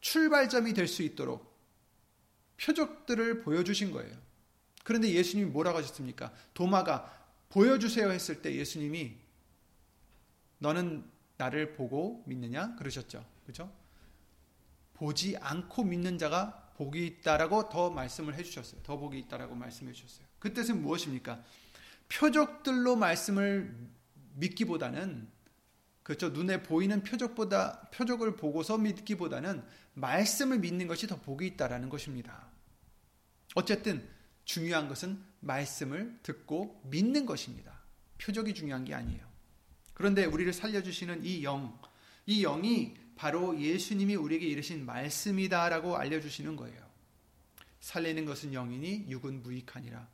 출발점이 0.00 0.72
될 0.74 0.86
수 0.86 1.02
있도록 1.02 1.52
표적들을 2.56 3.42
보여주신 3.42 3.90
거예요. 3.90 4.16
그런데 4.84 5.10
예수님이 5.10 5.50
뭐라고 5.50 5.78
하셨습니까? 5.78 6.32
도마가 6.52 7.22
보여주세요 7.48 8.10
했을 8.10 8.42
때 8.42 8.54
예수님이 8.54 9.16
너는 10.58 11.04
나를 11.36 11.74
보고 11.74 12.22
믿느냐? 12.26 12.76
그러셨죠. 12.76 13.24
그죠? 13.46 13.72
보지 14.94 15.36
않고 15.38 15.84
믿는 15.84 16.18
자가 16.18 16.72
복이 16.76 17.06
있다라고 17.06 17.68
더 17.68 17.90
말씀을 17.90 18.34
해 18.34 18.42
주셨어요. 18.42 18.80
더 18.82 18.96
복이 18.96 19.18
있다라고 19.20 19.54
말씀해 19.54 19.92
주셨어요. 19.92 20.26
그 20.38 20.52
뜻은 20.52 20.82
무엇입니까? 20.82 21.42
표적들로 22.08 22.96
말씀을 22.96 23.74
믿기보다는 24.34 25.28
그렇죠. 26.04 26.28
눈에 26.28 26.62
보이는 26.62 27.02
표적보다 27.02 27.88
표적을 27.90 28.36
보고서 28.36 28.76
믿기보다는 28.76 29.64
말씀을 29.94 30.58
믿는 30.58 30.86
것이 30.86 31.06
더 31.06 31.20
복이 31.20 31.46
있다라는 31.46 31.88
것입니다. 31.88 32.46
어쨌든 33.54 34.06
중요한 34.44 34.86
것은 34.86 35.18
말씀을 35.40 36.20
듣고 36.22 36.82
믿는 36.84 37.24
것입니다. 37.24 37.80
표적이 38.18 38.52
중요한 38.52 38.84
게 38.84 38.94
아니에요. 38.94 39.26
그런데 39.94 40.26
우리를 40.26 40.52
살려주시는 40.52 41.24
이 41.24 41.42
영, 41.42 41.80
이 42.26 42.42
영이 42.42 42.94
바로 43.16 43.58
예수님이 43.58 44.16
우리에게 44.16 44.46
이르신 44.46 44.84
말씀이다라고 44.84 45.96
알려주시는 45.96 46.56
거예요. 46.56 46.84
살리는 47.80 48.26
것은 48.26 48.52
영이니 48.52 49.06
육은 49.08 49.42
무익하니라. 49.42 50.06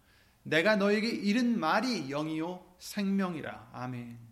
내가 0.45 0.77
너에게 0.77 1.09
이른 1.09 1.59
말이 1.59 2.09
영이요 2.09 2.77
생명이라. 2.79 3.71
아멘. 3.73 4.30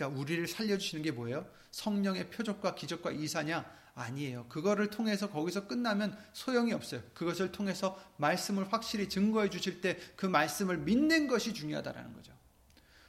그러니까 0.00 0.18
우리를 0.18 0.46
살려주시는 0.48 1.04
게 1.04 1.10
뭐예요? 1.10 1.46
성령의 1.72 2.30
표적과 2.30 2.74
기적과 2.74 3.10
이사냐? 3.10 3.78
아니에요. 3.94 4.46
그거를 4.48 4.88
통해서 4.88 5.28
거기서 5.28 5.66
끝나면 5.66 6.16
소용이 6.32 6.72
없어요. 6.72 7.02
그것을 7.12 7.52
통해서 7.52 8.00
말씀을 8.16 8.72
확실히 8.72 9.10
증거해 9.10 9.50
주실 9.50 9.82
때 9.82 9.98
그 10.16 10.24
말씀을 10.24 10.78
믿는 10.78 11.28
것이 11.28 11.52
중요하다라는 11.52 12.14
거죠. 12.14 12.32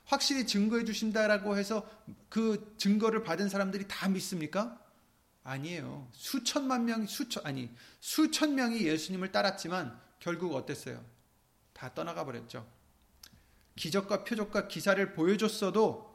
확실히 0.03 0.45
증거해 0.45 0.83
주신다라고 0.83 1.55
해서 1.55 1.89
그 2.27 2.75
증거를 2.77 3.24
받은 3.24 3.48
사람들이 3.48 3.88
다 3.88 4.10
믿습니까? 4.10 4.77
아니에요. 5.43 6.10
수천만 6.12 6.86
명, 6.86 7.06
수천, 7.06 7.45
아니, 7.45 7.69
수천 8.01 8.56
명이 8.56 8.82
예수님을 8.82 9.32
따랐지만 9.32 9.97
결국 10.19 10.56
어땠어요? 10.56 11.04
다 11.73 11.93
떠나가 11.93 12.25
버렸죠. 12.25 12.67
기적과 13.77 14.25
표적과 14.25 14.67
기사를 14.67 15.13
보여줬어도 15.13 16.11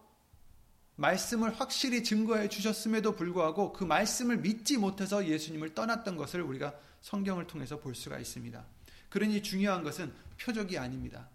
말씀을 0.96 1.58
확실히 1.60 2.02
증거해 2.02 2.48
주셨음에도 2.48 3.14
불구하고 3.14 3.72
그 3.72 3.84
말씀을 3.84 4.38
믿지 4.38 4.78
못해서 4.78 5.26
예수님을 5.26 5.74
떠났던 5.74 6.16
것을 6.16 6.42
우리가 6.42 6.74
성경을 7.02 7.46
통해서 7.46 7.78
볼 7.78 7.94
수가 7.94 8.18
있습니다. 8.18 8.64
그러니 9.10 9.42
중요한 9.42 9.82
것은 9.82 10.12
표적이 10.38 10.78
아닙니다. 10.78 11.28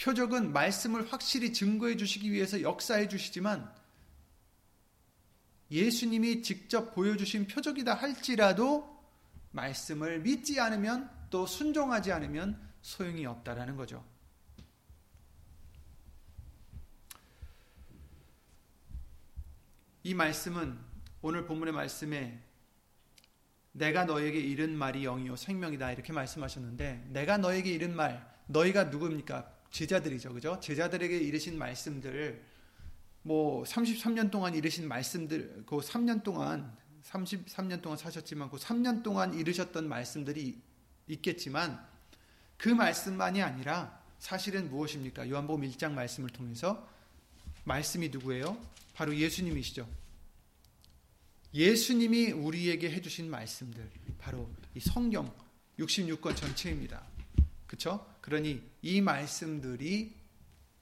표적은 0.00 0.52
말씀을 0.52 1.10
확실히 1.12 1.52
증거해 1.52 1.96
주시기 1.96 2.32
위해서 2.32 2.60
역사해 2.60 3.08
주시지만 3.08 3.72
예수님이 5.70 6.42
직접 6.42 6.94
보여주신 6.94 7.46
표적이다 7.46 7.94
할지라도 7.94 8.94
말씀을 9.52 10.20
믿지 10.20 10.60
않으면 10.60 11.10
또 11.30 11.46
순종하지 11.46 12.12
않으면 12.12 12.60
소용이 12.82 13.24
없다라는 13.26 13.76
거죠. 13.76 14.04
이 20.06 20.12
말씀은 20.12 20.78
오늘 21.22 21.46
본문의 21.46 21.72
말씀에 21.72 22.38
내가 23.72 24.04
너에게 24.04 24.38
이른 24.38 24.76
말이 24.76 25.04
영이요 25.04 25.34
생명이다 25.36 25.92
이렇게 25.92 26.12
말씀하셨는데 26.12 27.06
내가 27.08 27.38
너에게 27.38 27.70
이른 27.70 27.96
말 27.96 28.30
너희가 28.46 28.84
누굽니까? 28.84 29.50
제자들이죠. 29.70 30.34
그죠? 30.34 30.60
제자들에게 30.60 31.16
이르신 31.16 31.56
말씀들 31.56 32.44
뭐 33.22 33.64
33년 33.64 34.30
동안 34.30 34.54
이르신 34.54 34.86
말씀들 34.86 35.64
그 35.64 35.78
3년 35.78 36.22
동안 36.22 36.76
33년 37.04 37.80
동안 37.80 37.96
사셨지만 37.96 38.50
그 38.50 38.58
3년 38.58 39.02
동안 39.02 39.32
이르셨던 39.32 39.88
말씀들이 39.88 40.60
있겠지만 41.08 41.82
그 42.58 42.68
말씀만이 42.68 43.42
아니라 43.42 44.02
사실은 44.18 44.68
무엇입니까? 44.68 45.30
요한복음 45.30 45.66
1장 45.70 45.92
말씀을 45.92 46.28
통해서 46.28 46.86
말씀이 47.64 48.10
누구예요? 48.10 48.74
바로 48.94 49.14
예수님이시죠. 49.14 49.88
예수님이 51.52 52.32
우리에게 52.32 52.90
해주신 52.90 53.30
말씀들, 53.30 53.90
바로 54.18 54.50
이 54.74 54.80
성경 54.80 55.32
66권 55.78 56.36
전체입니다. 56.36 57.04
그쵸? 57.66 58.06
그러니 58.20 58.62
이 58.82 59.00
말씀들이 59.00 60.14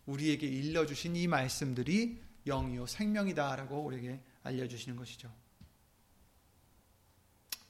우리에게 0.06 0.46
일러주신 0.46 1.16
이 1.16 1.26
말씀들이 1.26 2.20
영이요 2.46 2.86
생명이다라고 2.86 3.82
우리에게 3.84 4.20
알려주시는 4.42 4.96
것이죠. 4.96 5.32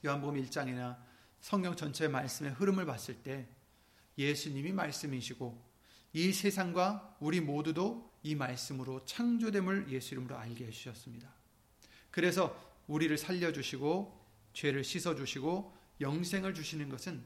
요한복음 0.05 0.41
1장이나 0.43 0.97
성경 1.39 1.75
전체 1.75 2.07
말씀의 2.07 2.53
흐름을 2.53 2.85
봤을 2.85 3.15
때 3.15 3.47
예수님이 4.17 4.71
말씀이시고 4.71 5.61
이 6.13 6.31
세상과 6.31 7.17
우리 7.19 7.41
모두도 7.41 8.12
이 8.23 8.35
말씀으로 8.35 9.03
창조됨을 9.05 9.89
예수 9.89 10.13
이름으로 10.13 10.37
알게 10.37 10.65
해주셨습니다. 10.65 11.29
그래서 12.09 12.57
우리를 12.87 13.17
살려주시고 13.17 14.23
죄를 14.53 14.83
씻어주시고 14.83 15.73
영생을 15.99 16.53
주시는 16.53 16.89
것은 16.89 17.23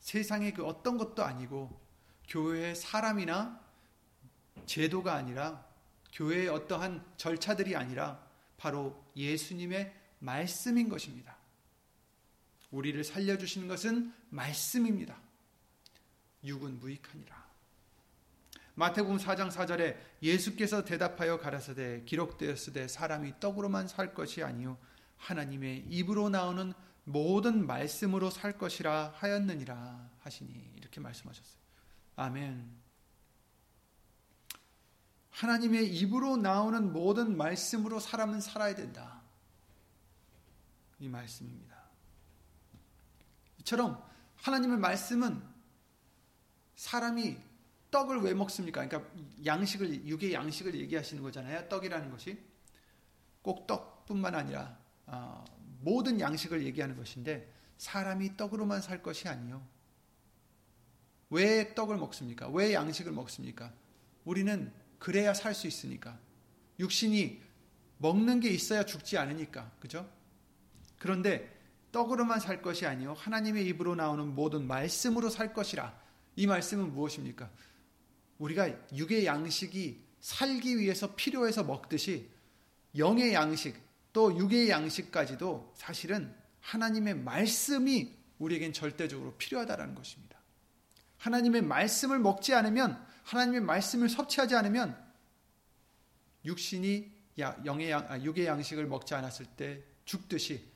세상의 0.00 0.54
그 0.54 0.66
어떤 0.66 0.98
것도 0.98 1.22
아니고 1.22 1.80
교회의 2.28 2.74
사람이나 2.74 3.60
제도가 4.66 5.14
아니라 5.14 5.64
교회의 6.12 6.48
어떠한 6.48 7.14
절차들이 7.16 7.76
아니라 7.76 8.26
바로 8.56 9.04
예수님의 9.16 9.94
말씀인 10.18 10.88
것입니다. 10.88 11.36
우리를 12.70 13.02
살려주시는 13.04 13.68
것은 13.68 14.12
말씀입니다. 14.30 15.20
육은 16.44 16.78
무익하니라. 16.80 17.41
마태복음 18.74 19.18
4장 19.18 19.50
4절에 19.50 19.96
예수께서 20.22 20.84
대답하여 20.84 21.38
가라사대 21.38 22.04
기록되었으되 22.04 22.88
사람이 22.88 23.38
떡으로만 23.38 23.86
살 23.86 24.14
것이 24.14 24.42
아니요 24.42 24.78
하나님의 25.18 25.86
입으로 25.88 26.30
나오는 26.30 26.72
모든 27.04 27.66
말씀으로 27.66 28.30
살 28.30 28.56
것이라 28.56 29.12
하였느니라 29.16 30.10
하시니 30.20 30.72
이렇게 30.76 31.00
말씀하셨어요. 31.00 31.60
아멘. 32.16 32.82
하나님의 35.30 35.94
입으로 35.96 36.36
나오는 36.36 36.92
모든 36.92 37.36
말씀으로 37.36 37.98
사람은 37.98 38.40
살아야 38.40 38.74
된다. 38.74 39.22
이 41.00 41.08
말씀입니다. 41.08 41.76
이처럼 43.60 44.02
하나님의 44.36 44.78
말씀은 44.78 45.42
사람이 46.76 47.38
떡을 47.92 48.22
왜 48.22 48.34
먹습니까? 48.34 48.84
그러니까 48.86 49.12
양식을 49.44 50.06
육의 50.06 50.32
양식을 50.32 50.74
얘기하시는 50.74 51.22
거잖아요. 51.22 51.68
떡이라는 51.68 52.10
것이 52.10 52.42
꼭 53.42 53.66
떡뿐만 53.66 54.34
아니라 54.34 54.76
어, 55.06 55.44
모든 55.82 56.18
양식을 56.18 56.64
얘기하는 56.64 56.96
것인데 56.96 57.52
사람이 57.76 58.36
떡으로만 58.36 58.80
살 58.80 59.02
것이 59.02 59.28
아니요. 59.28 59.64
왜 61.30 61.74
떡을 61.74 61.98
먹습니까? 61.98 62.48
왜 62.48 62.72
양식을 62.72 63.12
먹습니까? 63.12 63.72
우리는 64.24 64.72
그래야 64.98 65.34
살 65.34 65.54
수 65.54 65.66
있으니까. 65.66 66.18
육신이 66.78 67.42
먹는 67.98 68.40
게 68.40 68.48
있어야 68.48 68.84
죽지 68.84 69.18
않으니까. 69.18 69.70
그죠? 69.80 70.10
그런데 70.98 71.60
떡으로만 71.92 72.40
살 72.40 72.62
것이 72.62 72.86
아니요 72.86 73.12
하나님의 73.14 73.66
입으로 73.66 73.94
나오는 73.94 74.34
모든 74.34 74.66
말씀으로 74.66 75.28
살 75.28 75.52
것이라. 75.52 76.00
이 76.36 76.46
말씀은 76.46 76.92
무엇입니까? 76.94 77.50
우리가 78.38 78.68
육의 78.94 79.26
양식이 79.26 80.02
살기 80.20 80.78
위해서 80.78 81.14
필요해서 81.14 81.64
먹듯이 81.64 82.30
영의 82.96 83.34
양식 83.34 83.76
또 84.12 84.36
육의 84.36 84.68
양식까지도 84.70 85.72
사실은 85.74 86.34
하나님의 86.60 87.14
말씀이 87.16 88.14
우리에겐 88.38 88.72
절대적으로 88.72 89.34
필요하다라는 89.36 89.94
것입니다. 89.94 90.38
하나님의 91.18 91.62
말씀을 91.62 92.18
먹지 92.18 92.54
않으면 92.54 93.04
하나님의 93.24 93.60
말씀을 93.60 94.08
섭취하지 94.08 94.54
않으면 94.56 95.00
육신이 96.44 97.12
영의 97.38 97.90
양, 97.90 98.10
아, 98.10 98.20
육의 98.20 98.46
양식을 98.46 98.86
먹지 98.86 99.14
않았을 99.14 99.46
때 99.46 99.82
죽듯이 100.04 100.68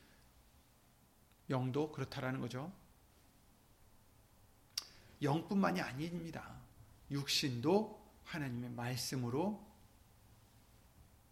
영도 1.51 1.91
그렇다라는 1.93 2.41
거죠. 2.41 2.73
영뿐만이 5.23 5.81
아닙니다. 5.81 6.61
육신도 7.11 8.05
하나님의 8.25 8.71
말씀으로 8.71 9.65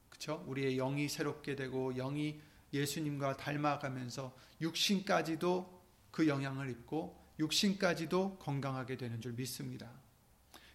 그렇죠? 0.08 0.44
우리의 0.46 0.76
영이 0.76 1.08
새롭게 1.08 1.56
되고 1.56 1.92
영이 1.94 2.40
예수님과 2.72 3.36
닮아가면서 3.36 4.36
육신까지도 4.60 5.82
그 6.10 6.28
영향을 6.28 6.70
입고 6.70 7.22
육신까지도 7.38 8.38
건강하게 8.38 8.96
되는 8.96 9.20
줄 9.20 9.32
믿습니다. 9.32 9.90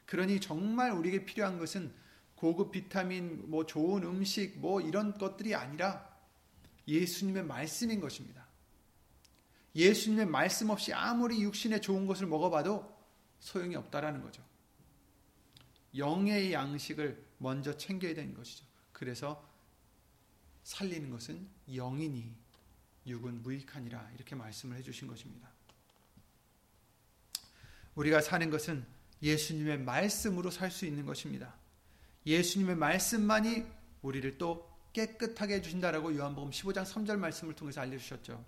그러니 0.05 0.41
정말 0.41 0.91
우리에게 0.91 1.25
필요한 1.25 1.57
것은 1.57 1.93
고급 2.35 2.71
비타민, 2.71 3.49
뭐 3.49 3.65
좋은 3.65 4.03
음식, 4.03 4.59
뭐 4.59 4.81
이런 4.81 5.17
것들이 5.17 5.55
아니라 5.55 6.09
예수님의 6.87 7.43
말씀인 7.43 7.99
것입니다. 7.99 8.47
예수님의 9.75 10.25
말씀 10.25 10.69
없이 10.69 10.93
아무리 10.93 11.41
육신에 11.41 11.79
좋은 11.79 12.07
것을 12.07 12.27
먹어봐도 12.27 12.97
소용이 13.39 13.75
없다라는 13.75 14.21
거죠. 14.21 14.48
영의 15.95 16.53
양식을 16.53 17.25
먼저 17.37 17.75
챙겨야 17.75 18.13
되는 18.13 18.33
것이죠. 18.33 18.65
그래서 18.91 19.47
살리는 20.63 21.09
것은 21.09 21.47
영이니 21.67 22.35
육은 23.07 23.41
무익하니라 23.41 24.11
이렇게 24.15 24.35
말씀을 24.35 24.77
해주신 24.77 25.07
것입니다. 25.07 25.49
우리가 27.95 28.21
사는 28.21 28.49
것은 28.49 28.85
예수님의 29.21 29.79
말씀으로 29.79 30.51
살 30.51 30.71
수 30.71 30.85
있는 30.85 31.05
것입니다. 31.05 31.57
예수님의 32.25 32.75
말씀만이 32.75 33.65
우리를 34.01 34.37
또 34.37 34.69
깨끗하게 34.93 35.55
해주신다라고 35.55 36.15
요한복음 36.15 36.51
15장 36.51 36.85
3절 36.85 37.17
말씀을 37.17 37.55
통해서 37.55 37.81
알려주셨죠. 37.81 38.45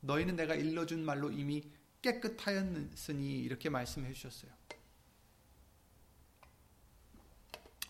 너희는 0.00 0.36
내가 0.36 0.54
일러준 0.54 1.04
말로 1.04 1.30
이미 1.30 1.62
깨끗하였으니 2.02 3.40
이렇게 3.40 3.70
말씀해 3.70 4.12
주셨어요. 4.12 4.52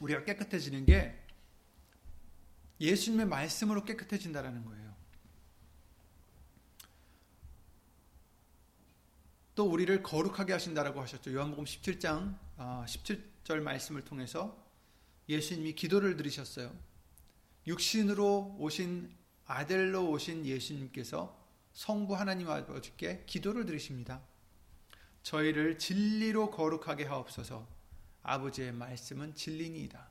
우리가 0.00 0.24
깨끗해지는 0.24 0.85
게 0.85 1.18
예수님의 2.80 3.26
말씀으로 3.26 3.85
깨끗해진다라는 3.85 4.64
거예요. 4.64 4.94
또 9.54 9.70
우리를 9.70 10.02
거룩하게 10.02 10.52
하신다라고 10.52 11.00
하셨죠. 11.00 11.33
요한복음 11.33 11.64
17장 11.64 12.37
17절 12.59 13.59
아, 13.59 13.61
말씀을 13.61 14.04
통해서 14.04 14.64
예수님이 15.28 15.74
기도를 15.74 16.16
드리셨어요. 16.16 16.74
육신으로 17.66 18.57
오신 18.59 19.14
아들로 19.46 20.11
오신 20.11 20.44
예수님께서 20.44 21.40
성부 21.72 22.14
하나님 22.16 22.50
아버지께 22.50 23.24
기도를 23.26 23.64
드리십니다. 23.64 24.22
저희를 25.22 25.78
진리로 25.78 26.50
거룩하게 26.50 27.04
하옵소서. 27.04 27.74
아버지의 28.25 28.73
말씀은 28.73 29.35
진리니이다. 29.37 30.09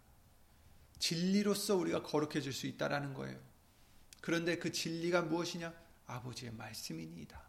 진리로서 0.99 1.76
우리가 1.76 2.04
거룩해질 2.04 2.54
수 2.54 2.67
있다라는 2.67 3.13
거예요. 3.13 3.38
그런데 4.21 4.58
그 4.58 4.71
진리가 4.71 5.23
무엇이냐? 5.23 5.73
아버지의 6.08 6.54
말씀이니이다. 6.54 7.41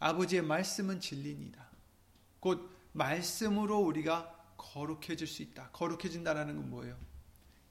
아버지의 0.00 0.42
말씀은 0.42 1.00
진리니이다. 1.00 1.68
곧 2.40 2.70
말씀으로 2.92 3.78
우리가 3.78 4.54
거룩해질 4.56 5.26
수 5.26 5.42
있다. 5.42 5.70
거룩해진다라는 5.70 6.56
건 6.56 6.70
뭐예요? 6.70 6.98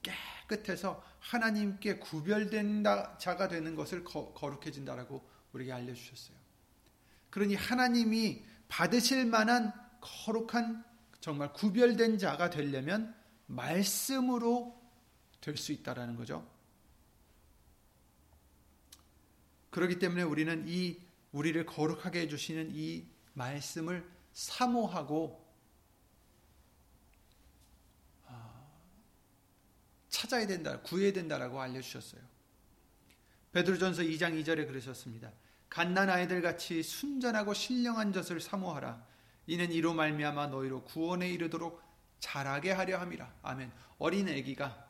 깨끗해서 0.02 1.04
하나님께 1.20 1.98
구별된 1.98 2.84
자가 3.18 3.48
되는 3.48 3.74
것을 3.74 4.04
거, 4.04 4.32
룩해진다라고 4.40 5.28
우리에게 5.52 5.72
알려주셨어요. 5.72 6.36
그러니 7.30 7.56
하나님이 7.56 8.44
받으실 8.68 9.26
만한 9.26 9.72
거룩한 10.00 10.84
정말 11.20 11.52
구별된 11.52 12.18
자가 12.18 12.50
되려면 12.50 13.14
말씀으로 13.46 14.78
될 15.40 15.56
수 15.56 15.72
있다라는 15.72 16.16
거죠. 16.16 16.46
그렇기 19.70 19.98
때문에 19.98 20.22
우리는 20.22 20.64
이 20.66 20.98
우리를 21.32 21.64
거룩하게 21.66 22.22
해 22.22 22.28
주시는 22.28 22.70
이 22.74 23.06
말씀을 23.34 24.08
사모하고 24.32 25.46
아, 28.26 28.66
찾아야 30.08 30.46
된다, 30.46 30.80
구해야 30.82 31.12
된다라고 31.12 31.60
알려 31.60 31.80
주셨어요. 31.80 32.20
베드로전서 33.52 34.02
2장 34.02 34.42
2절에 34.42 34.66
그러셨습니다. 34.66 35.32
갓난 35.68 36.08
아이들 36.10 36.42
같이 36.42 36.82
순전하고 36.82 37.54
신령한 37.54 38.12
젖을 38.12 38.40
사모하라. 38.40 39.06
이는 39.48 39.72
이로 39.72 39.94
말미암아 39.94 40.48
너희로 40.48 40.84
구원에 40.84 41.30
이르도록 41.30 41.82
자라게 42.20 42.70
하려 42.70 43.00
함이라. 43.00 43.34
아멘. 43.42 43.72
어린 43.98 44.28
아기가 44.28 44.86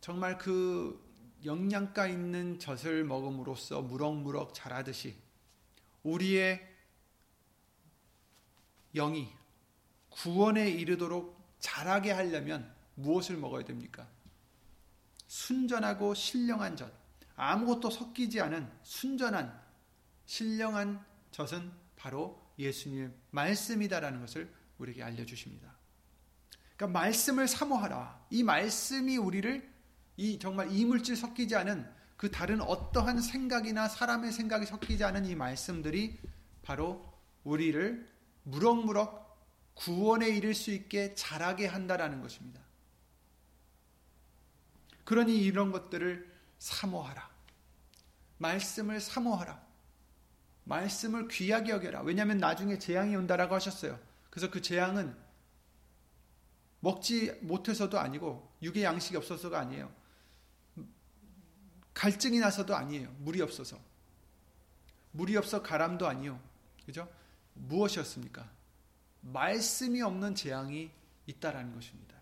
정말 0.00 0.38
그 0.38 1.04
영양가 1.44 2.06
있는 2.06 2.58
젖을 2.58 3.04
먹음으로써 3.04 3.82
무럭무럭 3.82 4.54
자라듯이 4.54 5.16
우리의 6.02 6.66
영이 8.94 9.30
구원에 10.08 10.70
이르도록 10.70 11.38
자라게 11.58 12.10
하려면 12.10 12.74
무엇을 12.94 13.36
먹어야 13.36 13.64
됩니까? 13.64 14.08
순전하고 15.26 16.14
신령한 16.14 16.76
젖, 16.76 16.90
아무것도 17.36 17.90
섞이지 17.90 18.40
않은 18.40 18.70
순전한 18.82 19.62
신령한 20.24 21.04
젖은 21.32 21.70
바로 21.96 22.43
예수님의 22.58 23.12
말씀이다라는 23.30 24.20
것을 24.20 24.52
우리에게 24.78 25.02
알려주십니다. 25.02 25.74
그러니까 26.76 26.98
말씀을 26.98 27.48
사모하라. 27.48 28.26
이 28.30 28.42
말씀이 28.42 29.16
우리를 29.16 29.72
이 30.16 30.38
정말 30.38 30.72
이물질 30.72 31.16
섞이지 31.16 31.56
않은 31.56 31.88
그 32.16 32.30
다른 32.30 32.60
어떠한 32.60 33.20
생각이나 33.20 33.88
사람의 33.88 34.32
생각이 34.32 34.66
섞이지 34.66 35.04
않은 35.04 35.26
이 35.26 35.34
말씀들이 35.34 36.18
바로 36.62 37.12
우리를 37.42 38.08
무럭무럭 38.44 39.24
구원에 39.74 40.28
이를 40.28 40.54
수 40.54 40.70
있게 40.70 41.14
자라게 41.14 41.66
한다라는 41.66 42.22
것입니다. 42.22 42.62
그러니 45.04 45.36
이런 45.36 45.72
것들을 45.72 46.32
사모하라. 46.58 47.28
말씀을 48.38 49.00
사모하라. 49.00 49.63
말씀을 50.64 51.28
귀하게 51.28 51.72
여겨라. 51.72 52.02
왜냐하면 52.02 52.38
나중에 52.38 52.78
재앙이 52.78 53.14
온다라고 53.16 53.54
하셨어요. 53.54 53.98
그래서 54.30 54.50
그 54.50 54.60
재앙은 54.60 55.14
먹지 56.80 57.32
못해서도 57.42 57.98
아니고 57.98 58.50
육의 58.62 58.84
양식이 58.84 59.16
없어서가 59.16 59.60
아니에요. 59.60 59.92
갈증이 61.94 62.40
나서도 62.40 62.74
아니에요. 62.74 63.14
물이 63.20 63.40
없어서. 63.40 63.78
물이 65.12 65.36
없어 65.36 65.62
가람도 65.62 66.06
아니요. 66.06 66.40
그죠? 66.84 67.08
무엇이었습니까? 67.54 68.50
말씀이 69.20 70.02
없는 70.02 70.34
재앙이 70.34 70.90
있다라는 71.26 71.72
것입니다. 71.74 72.14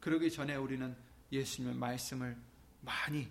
그러기 0.00 0.30
전에 0.30 0.56
우리는 0.56 0.96
예수님의 1.30 1.76
말씀을 1.76 2.36
많이 2.80 3.30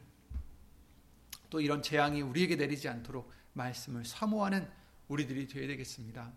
또 1.50 1.60
이런 1.60 1.82
재앙이 1.82 2.22
우리에게 2.22 2.56
내리지 2.56 2.88
않도록 2.88 3.32
말씀을 3.54 4.06
사모하는 4.06 4.68
우리들이 5.08 5.48
되어야 5.48 5.68
되겠습니다. 5.68 6.32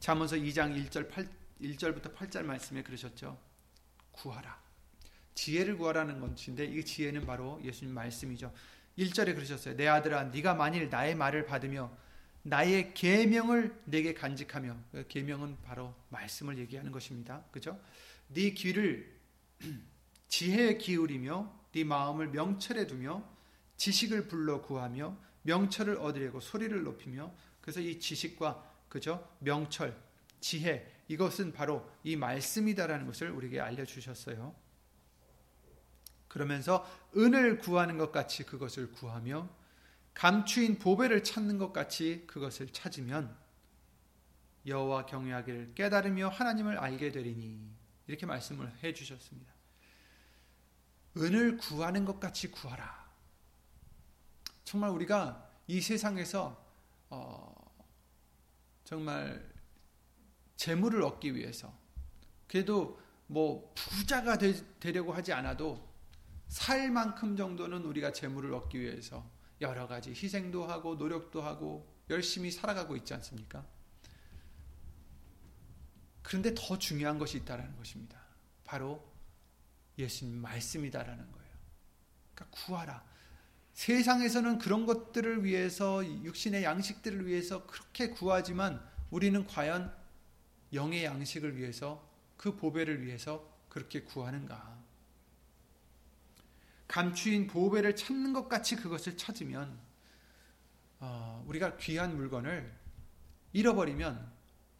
잠언서 0.00 0.36
2장 0.36 0.88
1절 0.88 1.08
8, 1.08 1.28
1절부터 1.60 2.14
8절 2.14 2.42
말씀에 2.42 2.82
그러셨죠. 2.82 3.38
구하라. 4.12 4.60
지혜를 5.34 5.76
구하라는 5.78 6.20
것인데 6.20 6.64
이 6.64 6.84
지혜는 6.84 7.26
바로 7.26 7.60
예수님 7.62 7.94
말씀이죠. 7.94 8.52
1절에 8.98 9.34
그러셨어요. 9.34 9.76
내 9.76 9.88
아들아 9.88 10.24
네가 10.24 10.54
만일 10.54 10.90
나의 10.90 11.14
말을 11.14 11.46
받으며 11.46 11.90
나의 12.42 12.92
계명을 12.94 13.82
내게 13.84 14.14
간직하며 14.14 14.76
그 14.90 15.06
계명은 15.08 15.58
바로 15.62 15.94
말씀을 16.10 16.58
얘기하는 16.58 16.90
것입니다. 16.90 17.44
그죠? 17.52 17.80
네 18.28 18.50
귀를 18.50 19.18
지혜에 20.28 20.78
기울이며 20.78 21.60
네 21.72 21.84
마음을 21.84 22.28
명철에 22.28 22.86
두며 22.86 23.22
지식을 23.76 24.28
불러 24.28 24.60
구하며 24.62 25.16
명철을 25.42 25.96
얻으려고 25.96 26.40
소리를 26.40 26.82
높이며 26.82 27.32
그래서 27.60 27.80
이 27.80 27.98
지식과 27.98 28.70
그죠 28.88 29.28
명철 29.40 29.96
지혜 30.40 30.90
이것은 31.08 31.52
바로 31.52 31.88
이 32.02 32.16
말씀이다라는 32.16 33.06
것을 33.06 33.30
우리에게 33.30 33.60
알려 33.60 33.84
주셨어요. 33.84 34.54
그러면서 36.28 36.86
은을 37.16 37.58
구하는 37.58 37.98
것 37.98 38.10
같이 38.10 38.44
그것을 38.44 38.90
구하며 38.92 39.48
감추인 40.14 40.78
보배를 40.78 41.22
찾는 41.24 41.58
것 41.58 41.72
같이 41.72 42.24
그것을 42.26 42.68
찾으면 42.68 43.36
여호와 44.66 45.06
경외하기를 45.06 45.74
깨달으며 45.74 46.28
하나님을 46.28 46.78
알게 46.78 47.12
되리니 47.12 47.70
이렇게 48.06 48.26
말씀을 48.26 48.72
해 48.82 48.92
주셨습니다. 48.92 49.52
은을 51.16 51.58
구하는 51.58 52.04
것 52.04 52.18
같이 52.20 52.50
구하라. 52.50 53.01
정말 54.64 54.90
우리가 54.90 55.50
이 55.66 55.80
세상에서 55.80 56.62
어, 57.10 57.54
정말 58.84 59.52
재물을 60.56 61.02
얻기 61.02 61.34
위해서 61.34 61.72
그래도 62.46 63.00
뭐 63.26 63.72
부자가 63.74 64.36
되, 64.38 64.54
되려고 64.78 65.12
하지 65.12 65.32
않아도 65.32 65.88
살 66.48 66.90
만큼 66.90 67.36
정도는 67.36 67.84
우리가 67.84 68.12
재물을 68.12 68.52
얻기 68.52 68.78
위해서 68.78 69.28
여러 69.60 69.86
가지 69.86 70.10
희생도 70.10 70.66
하고 70.66 70.96
노력도 70.96 71.40
하고 71.40 71.90
열심히 72.10 72.50
살아가고 72.50 72.96
있지 72.96 73.14
않습니까? 73.14 73.64
그런데 76.22 76.54
더 76.54 76.78
중요한 76.78 77.18
것이 77.18 77.38
있다라는 77.38 77.76
것입니다. 77.76 78.20
바로 78.64 79.02
예수님 79.98 80.36
말씀이다라는 80.36 81.32
거예요. 81.32 81.52
그러니까 82.34 82.56
구하라. 82.56 83.11
세상에서는 83.74 84.58
그런 84.58 84.86
것들을 84.86 85.44
위해서 85.44 86.04
육신의 86.04 86.64
양식들을 86.64 87.26
위해서 87.26 87.66
그렇게 87.66 88.10
구하지만 88.10 88.82
우리는 89.10 89.46
과연 89.46 89.92
영의 90.72 91.04
양식을 91.04 91.56
위해서 91.56 92.06
그 92.36 92.56
보배를 92.56 93.04
위해서 93.04 93.48
그렇게 93.68 94.02
구하는가? 94.02 94.78
감추인 96.88 97.46
보배를 97.46 97.96
찾는 97.96 98.32
것 98.32 98.48
같이 98.48 98.76
그것을 98.76 99.16
찾으면 99.16 99.78
어, 101.00 101.42
우리가 101.48 101.76
귀한 101.78 102.16
물건을 102.16 102.70
잃어버리면 103.52 104.30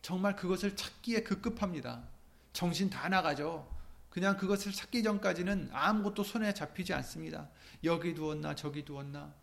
정말 0.02 0.36
그것을 0.36 0.76
찾기에 0.76 1.22
급급합니다. 1.22 2.04
정신 2.52 2.90
다 2.90 3.08
나가죠. 3.08 3.68
그냥 4.10 4.36
그것을 4.36 4.72
찾기 4.72 5.02
전까지는 5.02 5.70
아무것도 5.72 6.22
손에 6.22 6.52
잡히지 6.52 6.92
않습니다. 6.92 7.48
여기 7.84 8.14
두었나 8.14 8.54
저기 8.54 8.84
두었나 8.84 9.34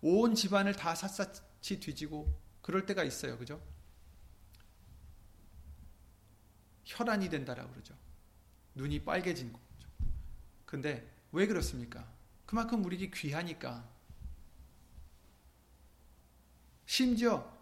온 0.00 0.34
집안을 0.34 0.74
다 0.74 0.94
샅샅이 0.94 1.80
뒤지고 1.80 2.38
그럴 2.60 2.86
때가 2.86 3.04
있어요. 3.04 3.38
그죠? 3.38 3.62
혈안이 6.84 7.28
된다라고 7.28 7.70
그러죠. 7.70 7.94
눈이 8.74 9.04
빨개진 9.04 9.52
거죠. 9.52 9.88
근데 10.64 11.10
왜 11.32 11.46
그렇습니까? 11.46 12.06
그만큼 12.44 12.84
우리에게 12.84 13.10
귀하니까. 13.10 13.88
심지어 16.86 17.56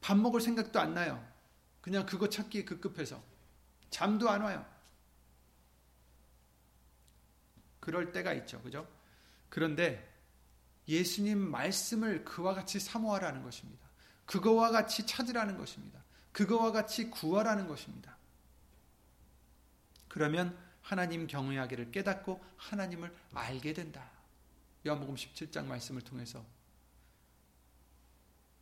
밥 0.00 0.16
먹을 0.16 0.40
생각도 0.40 0.80
안 0.80 0.94
나요. 0.94 1.26
그냥 1.80 2.06
그거 2.06 2.28
찾기에 2.28 2.64
급급해서. 2.64 3.22
잠도 3.90 4.30
안 4.30 4.42
와요. 4.42 4.64
그럴 7.80 8.12
때가 8.12 8.32
있죠. 8.34 8.60
그죠? 8.62 8.95
그런데 9.48 10.12
예수님 10.88 11.38
말씀을 11.38 12.24
그와 12.24 12.54
같이 12.54 12.78
사모하라는 12.78 13.42
것입니다. 13.42 13.86
그거와 14.24 14.70
같이 14.70 15.06
찾으라는 15.06 15.56
것입니다. 15.56 16.02
그거와 16.32 16.72
같이 16.72 17.10
구하라는 17.10 17.66
것입니다. 17.66 18.16
그러면 20.08 20.56
하나님 20.82 21.26
경외하기를 21.26 21.90
깨닫고 21.90 22.44
하나님을 22.56 23.14
알게 23.32 23.72
된다. 23.72 24.10
요한복음 24.86 25.14
17장 25.16 25.64
말씀을 25.64 26.02
통해서 26.02 26.44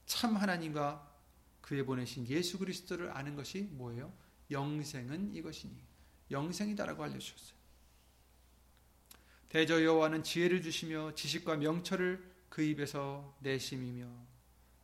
참 0.07 0.37
하나님과 0.37 1.13
그에 1.61 1.83
보내신 1.83 2.27
예수 2.29 2.59
그리스도를 2.59 3.17
아는 3.17 3.37
것이 3.37 3.63
뭐예요? 3.73 4.13
영생은 4.51 5.35
이것이니 5.35 5.75
영생이다라고 6.31 7.05
알려 7.05 7.19
주셨어요. 7.19 7.59
대저 9.55 9.85
여호와는 9.85 10.25
지혜를 10.25 10.63
주시며 10.63 11.15
지식과 11.15 11.59
명철을 11.59 12.21
그 12.49 12.61
입에서 12.61 13.37
내심이며 13.39 14.05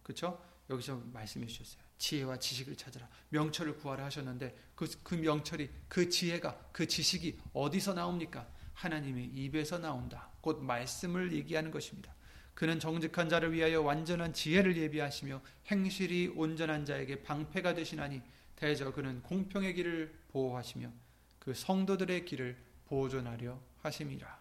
그렇죠? 0.05 0.41
여기서 0.71 1.03
말씀해 1.13 1.45
주셨어요. 1.49 1.83
지혜와 1.99 2.39
지식을 2.39 2.77
찾으라. 2.77 3.09
명철을 3.31 3.79
구하라 3.79 4.05
하셨는데 4.05 4.57
그, 4.77 4.89
그 5.03 5.17
명철이 5.17 5.69
그 5.89 6.09
지혜가 6.09 6.69
그 6.71 6.87
지식이 6.87 7.41
어디서 7.53 7.95
나옵니까? 7.95 8.47
하나님의 8.75 9.25
입에서 9.35 9.77
나온다. 9.77 10.31
곧 10.41 10.63
말씀을 10.63 11.33
얘기하는 11.33 11.73
것입니다. 11.73 12.15
그는 12.55 12.79
정직한 12.79 13.29
자를 13.29 13.53
위하여 13.53 13.83
완전한 13.83 14.33
지혜를 14.33 14.77
예비하시며 14.77 15.43
행실이 15.67 16.35
온전한 16.37 16.85
자에게 16.85 17.25
방패가 17.25 17.75
되시나니 17.75 18.23
대저 18.55 18.93
그는 18.93 19.21
공평의 19.23 19.75
길을 19.75 20.15
보호하시며 20.29 20.93
그 21.41 21.55
성도들의 21.55 22.25
길을 22.25 22.57
보존하려 22.87 23.61
하심이라 23.83 24.40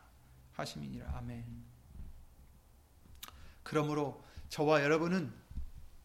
하심이니라 0.59 1.17
아멘. 1.17 1.45
그러므로 3.63 4.23
저와 4.49 4.83
여러분은 4.83 5.33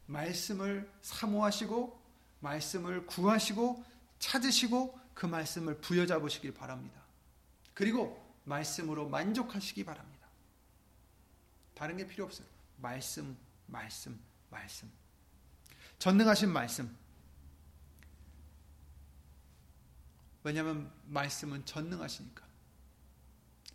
말씀을 0.06 0.90
사모하시고 1.02 2.02
말씀을 2.40 3.06
구하시고 3.06 3.84
찾으시고 4.18 4.98
그 5.14 5.26
말씀을 5.26 5.80
부여잡으시길 5.80 6.54
바랍니다. 6.54 7.02
그리고 7.72 8.22
말씀으로 8.44 9.08
만족하시기 9.08 9.84
바랍니다. 9.84 10.28
다른 11.74 11.96
게 11.96 12.06
필요 12.06 12.24
없어요. 12.24 12.46
말씀, 12.76 13.36
말씀, 13.66 14.20
말씀. 14.50 14.90
전능하신 15.98 16.52
말씀. 16.52 16.96
왜냐하면 20.42 20.92
말씀은 21.06 21.64
전능하시니까. 21.64 22.43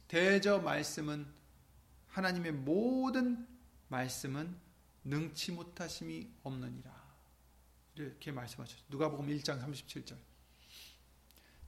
대저 0.10 0.58
말씀은 0.60 1.26
하나님의 2.08 2.52
모든 2.52 3.48
말씀은 3.90 4.58
능치 5.04 5.52
못하심이 5.52 6.28
없느니라. 6.44 6.92
이렇게 7.96 8.32
말씀하셨죠. 8.32 8.86
누가복음 8.90 9.28
1장 9.28 9.64
37절. 9.64 10.18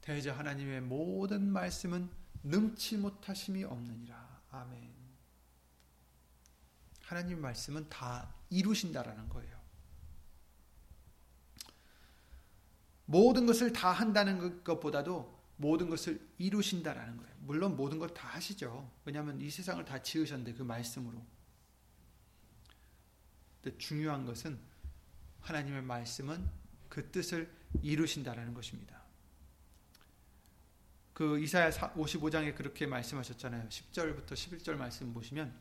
대저 0.01 0.33
하나님의 0.33 0.81
모든 0.81 1.51
말씀은 1.51 2.09
능치 2.43 2.97
못하심이 2.97 3.63
없느니라. 3.63 4.41
아멘. 4.49 4.91
하나님 7.03 7.41
말씀은 7.41 7.87
다 7.89 8.33
이루신다라는 8.49 9.29
거예요. 9.29 9.61
모든 13.05 13.45
것을 13.45 13.71
다 13.71 13.91
한다는 13.91 14.63
것보다도 14.63 15.39
모든 15.57 15.89
것을 15.89 16.27
이루신다라는 16.39 17.17
거예요. 17.17 17.30
물론 17.43 17.75
모든 17.75 17.99
걸 17.99 18.13
다 18.13 18.27
하시죠. 18.29 18.89
왜냐하면 19.05 19.39
이 19.41 19.49
세상을 19.49 19.83
다 19.85 20.01
지으셨는데 20.01 20.53
그 20.53 20.63
말씀으로. 20.63 21.21
근데 23.61 23.77
중요한 23.77 24.25
것은 24.25 24.59
하나님의 25.41 25.83
말씀은 25.83 26.47
그 26.89 27.09
뜻을 27.11 27.51
이루신다라는 27.81 28.53
것입니다. 28.53 29.01
그 31.13 31.39
이사야 31.39 31.69
55장에 31.69 32.55
그렇게 32.55 32.85
말씀하셨잖아요. 32.87 33.69
10절부터 33.69 34.33
11절 34.33 34.75
말씀 34.75 35.13
보시면 35.13 35.53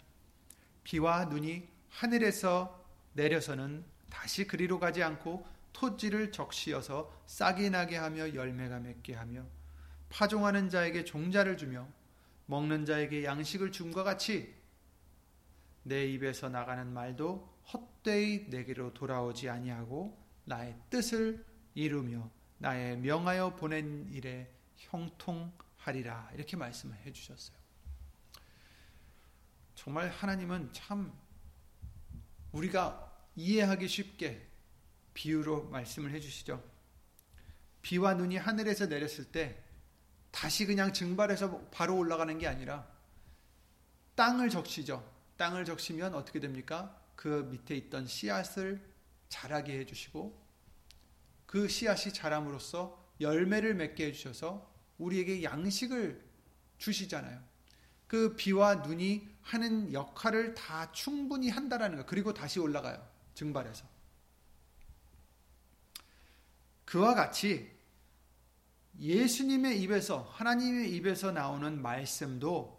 비와 0.85 1.27
눈이 1.27 1.69
하늘에서 1.91 2.85
내려서는 3.13 3.85
다시 4.09 4.47
그리로 4.47 4.79
가지 4.79 5.03
않고 5.03 5.47
토지를 5.73 6.33
적시어서 6.33 7.23
싹이 7.27 7.71
나게 7.71 7.97
하며 7.97 8.35
열매가 8.35 8.81
맺게 8.81 9.15
하며 9.15 9.45
파종하는 10.11 10.69
자에게 10.69 11.05
종자를 11.05 11.57
주며 11.57 11.89
먹는 12.47 12.85
자에게 12.85 13.25
양식을 13.25 13.73
줌과 13.73 14.03
같이 14.03 14.55
내 15.83 16.07
입에서 16.07 16.49
나가는 16.49 16.87
말도 16.93 17.49
헛되이 17.73 18.49
내게로 18.49 18.93
돌아오지 18.93 19.49
아니하고 19.49 20.19
나의 20.45 20.77
뜻을 20.91 21.45
이루며 21.75 22.29
나의 22.59 22.99
명하여 22.99 23.57
보낸 23.57 24.09
일에 24.13 24.53
형통하리라 24.77 26.33
이렇게 26.35 26.57
말씀을 26.57 26.97
해 27.07 27.13
주셨어요. 27.13 27.57
정말 29.77 30.11
하나님은 30.11 30.73
참 30.73 31.13
우리가 32.53 33.11
이해하기 33.37 33.89
쉽게 33.89 34.47
비유로 35.15 35.71
말씀을 35.71 36.11
해 36.11 36.21
주시죠. 36.21 36.63
비와 37.81 38.15
눈이 38.15 38.37
하늘에서 38.37 38.87
내렸을 38.87 39.25
때 39.27 39.63
다시 40.31 40.67
그냥 40.67 40.93
증발해서 40.93 41.59
바로 41.71 41.97
올라가는 41.97 42.37
게 42.39 42.47
아니라 42.47 42.87
땅을 44.15 44.51
적시죠. 44.51 45.09
땅을 45.37 45.65
적시면 45.65 46.15
어떻게 46.15 46.41
됩니까? 46.41 46.97
그 47.17 47.49
밑에 47.51 47.77
있던 47.77 48.07
씨앗을 48.07 48.81
자라게 49.29 49.79
해주시고 49.81 50.39
그 51.47 51.69
씨앗이 51.69 52.13
자람으로써 52.13 52.99
열매를 53.21 53.75
맺게 53.75 54.07
해주셔서 54.07 54.71
우리에게 54.99 55.43
양식을 55.43 56.25
주시잖아요. 56.79 57.43
그 58.07 58.35
비와 58.37 58.77
눈이 58.77 59.29
하는 59.43 59.93
역할을 59.93 60.55
다 60.55 60.91
충분히 60.93 61.49
한다라는 61.49 61.99
거. 61.99 62.07
그리고 62.07 62.35
다시 62.35 62.59
올라가요. 62.59 63.07
증발해서. 63.35 63.85
그와 66.85 67.15
같이 67.15 67.71
예수님의 69.01 69.81
입에서 69.83 70.23
하나님의 70.35 70.95
입에서 70.95 71.33
나오는 71.33 71.81
말씀도 71.81 72.79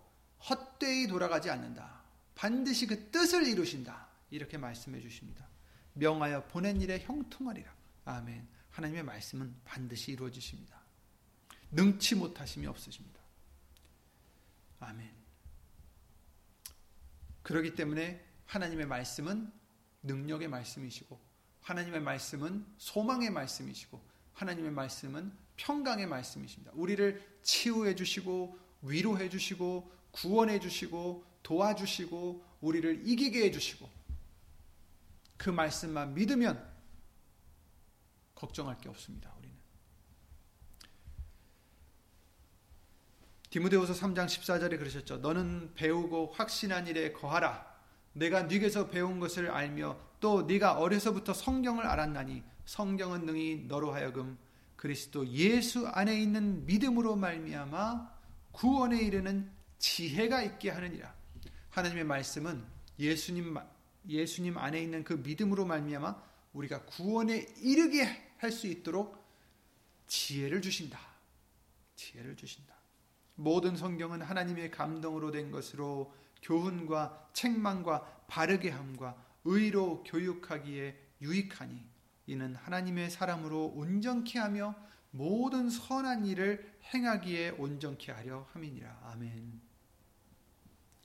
헛되이 0.49 1.07
돌아가지 1.07 1.49
않는다. 1.49 2.01
반드시 2.35 2.87
그 2.87 3.09
뜻을 3.09 3.47
이루신다. 3.47 4.07
이렇게 4.29 4.57
말씀해 4.57 5.01
주십니다. 5.01 5.47
명하여 5.93 6.47
보낸 6.47 6.79
일에 6.81 6.99
형통하리라. 6.99 7.73
아멘. 8.05 8.47
하나님의 8.69 9.03
말씀은 9.03 9.55
반드시 9.65 10.11
이루어지십니다. 10.11 10.79
능치 11.71 12.15
못하심이 12.15 12.67
없으십니다. 12.67 13.19
아멘. 14.79 15.11
그렇기 17.43 17.75
때문에 17.75 18.25
하나님의 18.45 18.85
말씀은 18.85 19.51
능력의 20.03 20.47
말씀이시고 20.47 21.19
하나님의 21.61 22.01
말씀은 22.01 22.65
소망의 22.77 23.29
말씀이시고 23.31 24.01
하나님의 24.33 24.71
말씀은 24.71 25.31
평강의 25.61 26.07
말씀이십니다. 26.07 26.71
우리를 26.73 27.21
치유해 27.43 27.93
주시고 27.93 28.57
위로해 28.81 29.29
주시고 29.29 29.91
구원해 30.09 30.59
주시고 30.59 31.23
도와주시고 31.43 32.43
우리를 32.61 33.07
이기게 33.07 33.45
해 33.45 33.51
주시고 33.51 33.87
그 35.37 35.51
말씀만 35.51 36.15
믿으면 36.15 36.67
걱정할 38.33 38.77
게 38.79 38.89
없습니다. 38.89 39.31
우리는 39.37 39.55
디모데후서 43.51 43.93
3장 43.93 44.25
14절에 44.25 44.79
그러셨죠. 44.79 45.17
너는 45.17 45.73
배우고 45.75 46.33
확신한 46.33 46.87
일에 46.87 47.11
거하라. 47.11 47.69
내가 48.13 48.43
네게서 48.43 48.89
배운 48.89 49.19
것을 49.19 49.51
알며 49.51 49.99
또 50.19 50.43
네가 50.43 50.79
어려서부터 50.79 51.33
성경을 51.35 51.85
알았나니 51.85 52.43
성경은 52.65 53.25
능히 53.25 53.65
너로 53.67 53.93
하여금 53.93 54.37
그리스도 54.81 55.27
예수 55.27 55.87
안에 55.87 56.19
있는 56.19 56.65
믿음으로 56.65 57.15
말미암아 57.15 58.15
구원에 58.51 58.99
이르는 58.99 59.47
지혜가 59.77 60.41
있게 60.41 60.71
하느니라. 60.71 61.13
하나님의 61.69 62.03
말씀은 62.03 62.65
예수님 62.97 63.55
예수님 64.09 64.57
안에 64.57 64.81
있는 64.81 65.03
그 65.03 65.13
믿음으로 65.13 65.67
말미암아 65.67 66.23
우리가 66.53 66.85
구원에 66.85 67.45
이르게 67.61 68.33
할 68.39 68.51
수 68.51 68.65
있도록 68.65 69.23
지혜를 70.07 70.63
주신다. 70.63 70.99
지혜를 71.95 72.35
주신다. 72.35 72.73
모든 73.35 73.75
성경은 73.75 74.23
하나님의 74.23 74.71
감동으로 74.71 75.29
된 75.29 75.51
것으로 75.51 76.11
교훈과 76.41 77.29
책망과 77.33 78.25
바르게 78.25 78.71
함과 78.71 79.15
의로 79.43 80.03
교육하기에 80.05 80.99
유익하니 81.21 81.90
이는 82.31 82.55
하나님의 82.55 83.09
사람으로 83.09 83.73
온전케 83.75 84.39
하며 84.39 84.73
모든 85.11 85.69
선한 85.69 86.25
일을 86.25 86.65
행하기에 86.93 87.49
온전케 87.57 88.13
하려 88.13 88.47
함이니라. 88.53 89.01
아멘. 89.11 89.59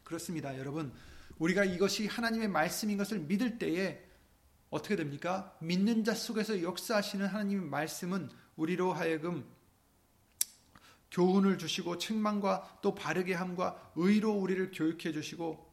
그렇습니다. 0.04 0.56
여러분, 0.56 0.92
우리가 1.38 1.64
이것이 1.64 2.06
하나님의 2.06 2.46
말씀인 2.46 2.96
것을 2.96 3.18
믿을 3.18 3.58
때에 3.58 4.04
어떻게 4.70 4.94
됩니까? 4.94 5.56
믿는 5.60 6.04
자 6.04 6.14
속에서 6.14 6.62
역사하시는 6.62 7.26
하나님의 7.26 7.66
말씀은 7.70 8.30
우리로 8.54 8.92
하여금 8.92 9.44
교훈을 11.10 11.58
주시고 11.58 11.98
책망과 11.98 12.78
또 12.82 12.94
바르게 12.94 13.34
함과 13.34 13.92
의로 13.96 14.30
우리를 14.30 14.70
교육해 14.72 15.12
주시고 15.12 15.65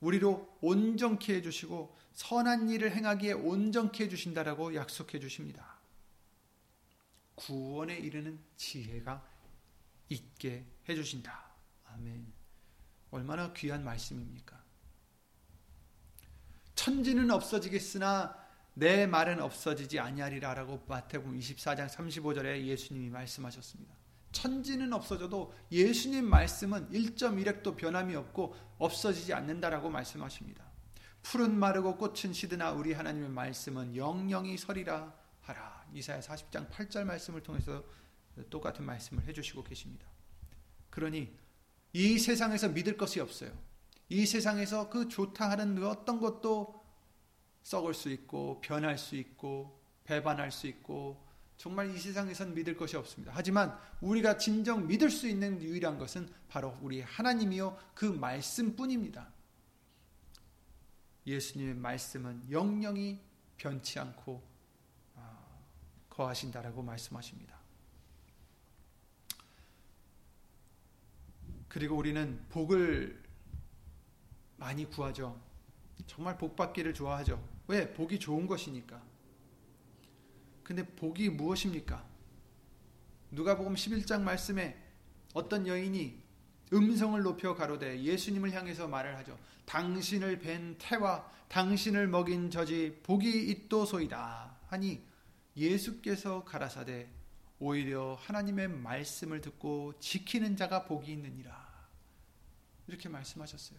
우리로 0.00 0.58
온전케 0.60 1.34
해 1.34 1.42
주시고 1.42 1.96
선한 2.14 2.68
일을 2.70 2.92
행하기에 2.92 3.32
온전케 3.32 4.04
해 4.04 4.08
주신다라고 4.08 4.74
약속해 4.74 5.18
주십니다. 5.18 5.78
구원에 7.34 7.96
이르는 7.96 8.38
지혜가 8.56 9.24
있게 10.08 10.64
해 10.88 10.94
주신다. 10.94 11.52
아멘. 11.86 12.32
얼마나 13.10 13.52
귀한 13.52 13.84
말씀입니까? 13.84 14.58
천지는 16.74 17.30
없어지겠으나 17.30 18.36
내 18.74 19.06
말은 19.06 19.40
없어지지 19.40 19.98
아니하리라라고 19.98 20.84
마태복음 20.86 21.38
24장 21.38 21.88
35절에 21.88 22.64
예수님이 22.64 23.10
말씀하셨습니다. 23.10 23.97
천지는 24.32 24.92
없어져도 24.92 25.54
예수님 25.72 26.24
말씀은 26.24 26.90
1.1핵도 26.90 27.76
변함이 27.76 28.14
없고 28.14 28.54
없어지지 28.78 29.32
않는다라고 29.32 29.90
말씀하십니다. 29.90 30.64
푸른 31.22 31.58
마르고 31.58 31.96
꽃은 31.96 32.32
시드나 32.32 32.72
우리 32.72 32.92
하나님의 32.92 33.30
말씀은 33.30 33.96
영영이 33.96 34.56
서리라 34.56 35.14
하라. 35.40 35.86
이사야 35.92 36.20
40장 36.20 36.70
8절 36.70 37.04
말씀을 37.04 37.42
통해서 37.42 37.82
똑같은 38.50 38.84
말씀을 38.84 39.24
해주시고 39.24 39.64
계십니다. 39.64 40.06
그러니 40.90 41.34
이 41.92 42.18
세상에서 42.18 42.68
믿을 42.68 42.96
것이 42.96 43.20
없어요. 43.20 43.50
이 44.08 44.26
세상에서 44.26 44.88
그 44.88 45.08
좋다 45.08 45.50
하는 45.50 45.74
그 45.74 45.88
어떤 45.88 46.20
것도 46.20 46.82
썩을 47.62 47.94
수 47.94 48.10
있고 48.10 48.60
변할 48.60 48.96
수 48.96 49.16
있고 49.16 49.82
배반할 50.04 50.50
수 50.50 50.66
있고 50.66 51.27
정말 51.58 51.92
이 51.92 51.98
세상에선 51.98 52.54
믿을 52.54 52.76
것이 52.76 52.96
없습니다. 52.96 53.32
하지만 53.34 53.76
우리가 54.00 54.38
진정 54.38 54.86
믿을 54.86 55.10
수 55.10 55.28
있는 55.28 55.60
유일한 55.60 55.98
것은 55.98 56.28
바로 56.48 56.78
우리 56.80 57.00
하나님이요 57.02 57.76
그 57.94 58.04
말씀뿐입니다. 58.04 59.28
예수님의 61.26 61.74
말씀은 61.74 62.50
영영이 62.50 63.20
변치 63.56 63.98
않고 63.98 64.40
아, 65.16 65.36
거하신다라고 66.08 66.80
말씀하십니다. 66.82 67.58
그리고 71.68 71.96
우리는 71.96 72.40
복을 72.50 73.20
많이 74.56 74.88
구하죠. 74.88 75.38
정말 76.06 76.38
복 76.38 76.54
받기를 76.54 76.94
좋아하죠. 76.94 77.44
왜? 77.66 77.92
복이 77.92 78.20
좋은 78.20 78.46
것이니까. 78.46 79.02
근데 80.68 80.84
복이 80.84 81.30
무엇입니까? 81.30 82.04
누가복음 83.30 83.72
11장 83.72 84.20
말씀에 84.20 84.76
어떤 85.32 85.66
여인이 85.66 86.22
음성을 86.74 87.22
높여 87.22 87.54
가로되 87.54 88.02
예수님을 88.02 88.52
향해서 88.52 88.86
말을 88.86 89.16
하죠. 89.16 89.38
당신을 89.64 90.40
뵌 90.40 90.76
태와 90.76 91.26
당신을 91.48 92.08
먹인 92.08 92.50
저지 92.50 93.00
복이 93.02 93.48
있도소이다 93.50 94.58
하니 94.66 95.02
예수께서 95.56 96.44
가라사대 96.44 97.08
오히려 97.60 98.18
하나님의 98.20 98.68
말씀을 98.68 99.40
듣고 99.40 99.98
지키는 100.00 100.58
자가 100.58 100.84
복이 100.84 101.10
있느니라. 101.10 101.66
이렇게 102.88 103.08
말씀하셨어요. 103.08 103.78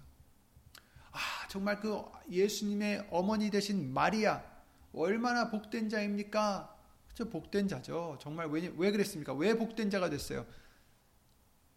아, 1.11 1.19
정말 1.49 1.79
그 1.81 2.03
예수님의 2.31 3.09
어머니 3.11 3.51
되신 3.51 3.93
마리아 3.93 4.43
얼마나 4.91 5.51
복된 5.51 5.89
자입니까? 5.89 6.78
저 7.19 7.29
복된 7.29 7.67
자죠. 7.67 8.17
정말 8.21 8.47
왜, 8.47 8.71
왜 8.77 8.91
그랬습니까? 8.91 9.33
왜 9.33 9.53
복된 9.53 9.89
자가 9.89 10.09
됐어요? 10.09 10.45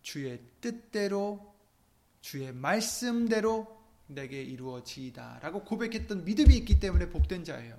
주의 0.01 0.41
뜻대로, 0.61 1.53
주의 2.21 2.53
말씀대로 2.53 3.83
내게 4.07 4.41
이루어지이다. 4.41 5.41
라고 5.43 5.65
고백했던 5.65 6.25
믿음이 6.25 6.57
있기 6.59 6.79
때문에 6.79 7.11
복된 7.11 7.43
자예요. 7.43 7.77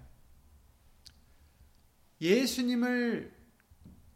예수님을 2.19 3.33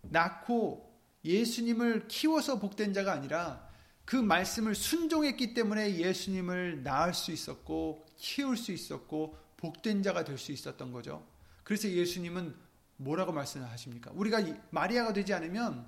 낳고 0.02 0.94
예수님을 1.24 2.10
키워서 2.10 2.60
복된 2.60 2.94
자가 2.94 3.14
아니라 3.14 3.66
그 4.04 4.18
말씀을 4.18 4.76
순종했기 4.76 5.54
때문에 5.54 5.96
예수님을 5.96 6.84
낳을 6.84 7.14
수 7.14 7.32
있었고 7.32 8.06
키울 8.18 8.58
수 8.58 8.74
있었고 8.74 9.38
복된 9.56 10.04
자가 10.04 10.26
될 10.26 10.38
수 10.38 10.52
있었던 10.52 10.92
거죠. 10.92 11.26
그래서 11.64 11.90
예수님은 11.90 12.67
뭐라고 12.98 13.32
말씀하십니까? 13.32 14.12
우리가 14.14 14.44
마리아가 14.72 15.14
되지 15.14 15.34
않으면 15.34 15.88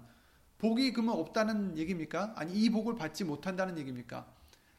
복이 0.59 0.93
그러면 0.93 1.15
없다는 1.15 1.77
얘기입니까? 1.77 2.33
아니 2.35 2.53
이 2.53 2.69
복을 2.69 2.95
받지 2.95 3.23
못한다는 3.23 3.77
얘기입니까? 3.77 4.31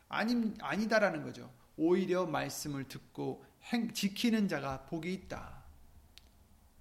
아니 0.09 0.55
아니다라는 0.61 1.23
거죠. 1.23 1.53
오히려 1.77 2.27
말씀을 2.27 2.85
듣고 2.89 3.45
행, 3.73 3.93
지키는 3.93 4.49
자가 4.49 4.83
복이 4.83 5.13
있다. 5.13 5.65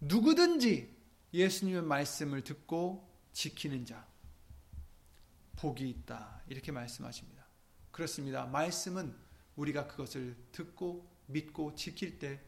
누구든지 0.02 0.96
예수님의 1.34 1.84
말씀을 1.84 2.44
듣고 2.44 3.08
지키는 3.34 3.86
자. 3.86 4.06
복이 5.56 5.90
있다. 5.90 6.42
이렇게 6.48 6.72
말씀하십니다. 6.72 7.46
그렇습니다. 7.92 8.46
말씀은 8.46 9.16
우리가 9.56 9.88
그것을 9.88 10.36
듣고 10.52 11.10
믿고 11.28 11.76
지킬 11.76 12.18
때 12.18 12.40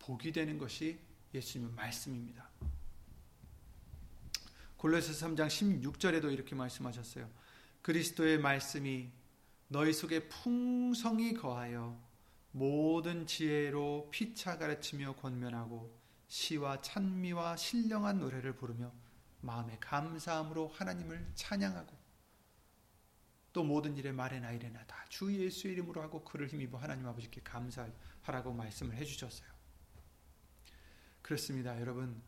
복이 0.00 0.32
되는 0.32 0.58
것이 0.58 0.98
예수님의 1.36 1.74
말씀입니다. 1.74 2.48
골로새서 4.76 5.26
3장 5.26 5.46
16절에도 5.48 6.32
이렇게 6.32 6.54
말씀하셨어요. 6.54 7.28
그리스도의 7.82 8.38
말씀이 8.38 9.10
너희 9.68 9.92
속에 9.92 10.28
풍성히 10.28 11.34
거하여 11.34 12.00
모든 12.52 13.26
지혜로 13.26 14.08
피차 14.10 14.58
가르치며 14.58 15.16
권면하고 15.16 15.96
시와 16.28 16.80
찬미와 16.80 17.56
신령한 17.56 18.18
노래를 18.20 18.54
부르며 18.56 18.92
마음의 19.40 19.78
감사함으로 19.80 20.68
하나님을 20.68 21.32
찬양하고 21.34 21.96
또 23.52 23.64
모든 23.64 23.96
일에 23.96 24.12
말에나 24.12 24.52
이래나 24.52 24.84
다 24.86 25.06
주 25.08 25.32
예수의 25.32 25.74
이름으로 25.74 26.02
하고 26.02 26.22
그를 26.24 26.46
힘입어 26.46 26.78
하나님 26.78 27.06
아버지께 27.06 27.40
감사하라고 27.42 28.52
말씀을 28.52 28.94
해주셨어요. 28.96 29.55
그렇습니다, 31.26 31.76
여러분. 31.80 32.22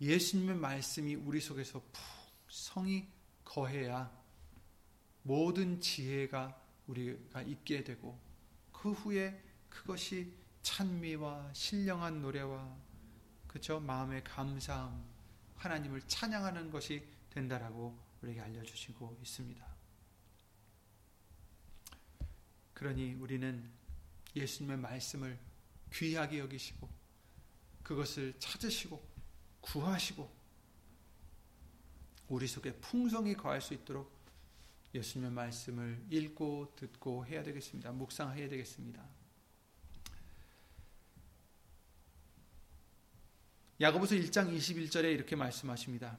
예수님의 0.00 0.56
말씀이 0.56 1.14
우리 1.14 1.40
속에서 1.40 1.80
풍성히 2.48 3.08
거해야 3.44 4.10
모든 5.22 5.80
지혜가 5.80 6.60
우리가 6.88 7.42
있게 7.42 7.84
되고 7.84 8.18
그 8.72 8.90
후에 8.90 9.40
그것이 9.68 10.34
찬미와 10.62 11.52
신령한 11.52 12.20
노래와 12.20 12.76
그죠 13.46 13.78
마음의 13.78 14.24
감사함 14.24 15.04
하나님을 15.54 16.02
찬양하는 16.08 16.72
것이 16.72 17.06
된다라고 17.30 17.96
우리에게 18.20 18.40
알려주시고 18.40 19.18
있습니다. 19.22 19.64
그러니 22.74 23.14
우리는 23.14 23.70
예수님의 24.34 24.76
말씀을 24.78 25.38
귀하게 25.92 26.40
여기시고 26.40 26.99
그것을 27.90 28.32
찾으시고 28.38 29.02
구하시고 29.60 30.30
우리 32.28 32.46
속에 32.46 32.72
풍성히 32.74 33.34
거할 33.34 33.60
수 33.60 33.74
있도록 33.74 34.12
예수님의 34.94 35.32
말씀을 35.32 36.00
읽고 36.08 36.76
듣고 36.76 37.26
해야 37.26 37.42
되겠습니다. 37.42 37.90
묵상해야 37.90 38.48
되겠습니다. 38.48 39.04
야고보서 43.80 44.14
1장 44.14 44.56
21절에 44.56 45.12
이렇게 45.12 45.34
말씀하십니다. 45.34 46.16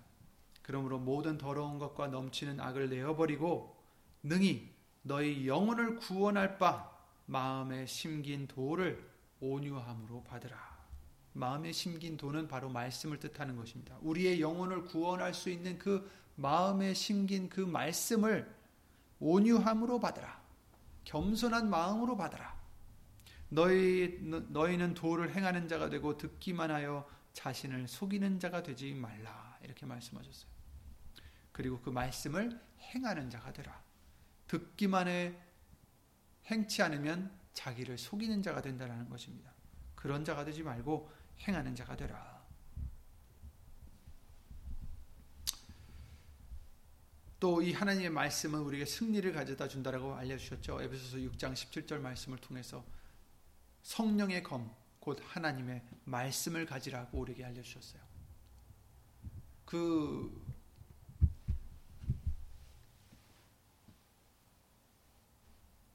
그러므로 0.62 1.00
모든 1.00 1.38
더러운 1.38 1.80
것과 1.80 2.08
넘치는 2.08 2.60
악을 2.60 2.90
내어버리고 2.90 3.82
능히 4.24 4.76
너희 5.04 5.48
영혼을 5.48 5.96
구원할 5.96 6.58
바 6.58 6.92
마음에 7.28 7.86
심긴 7.86 8.46
도를 8.48 9.10
온유함으로 9.40 10.26
받으라. 10.26 10.71
마음에 11.34 11.72
심긴 11.72 12.18
도는 12.18 12.48
바로 12.48 12.70
말씀을 12.70 13.20
뜻하는 13.20 13.56
것입니다. 13.56 13.98
우리의 14.02 14.42
영혼을 14.42 14.84
구원할 14.86 15.34
수 15.34 15.50
있는 15.50 15.78
그 15.78 16.10
마음에 16.36 16.94
심긴 16.94 17.50
그 17.50 17.62
말씀을 17.62 18.54
온유함으로 19.20 20.00
받으라. 20.00 20.42
겸손한 21.06 21.70
마음으로 21.70 22.18
받으라. 22.18 22.60
너희 23.50 24.18
너희는 24.22 24.94
도를 24.94 25.36
행하는 25.36 25.68
자가 25.68 25.90
되고 25.90 26.18
듣기만 26.18 26.72
하여 26.72 27.08
자신을 27.34 27.88
속이는 27.88 28.40
자가 28.40 28.64
되지 28.64 28.94
말라. 28.94 29.58
이렇게 29.64 29.86
말씀하셨어요. 29.86 30.50
그리고 31.52 31.80
그 31.82 31.90
말씀을 31.90 32.60
행하는 32.80 33.30
자가 33.30 33.54
되라. 33.54 33.82
듣기만 34.48 35.08
해 35.08 35.38
행치 36.48 36.82
않으면 36.82 37.32
자기를 37.54 37.98
속이는 37.98 38.42
자가 38.42 38.62
된다는 38.62 39.08
것입니다. 39.10 39.52
그런 39.96 40.26
자가 40.26 40.44
되지 40.46 40.64
말고 40.64 41.12
행하는 41.48 41.76
자가 41.76 41.96
되라. 41.96 42.42
또 47.40 47.60
이 47.64 47.74
하나님의 47.74 48.12
말씀은 48.12 48.60
우리에게 48.60 48.86
승리를 48.86 49.34
가져다 49.34 49.68
준다라고 49.68 50.14
알려주셨죠. 50.16 50.82
에베소서 50.84 51.18
6장 51.18 51.54
17절 51.54 52.00
말씀을 52.00 52.38
통해서 52.38 52.86
성령의 53.82 54.44
검, 54.44 54.72
곧 55.00 55.20
하나님의 55.24 55.84
말씀을 56.06 56.68
가지라고 56.68 57.20
우리에게 57.20 57.44
알려주셨어요. 57.44 58.02
그 59.66 60.40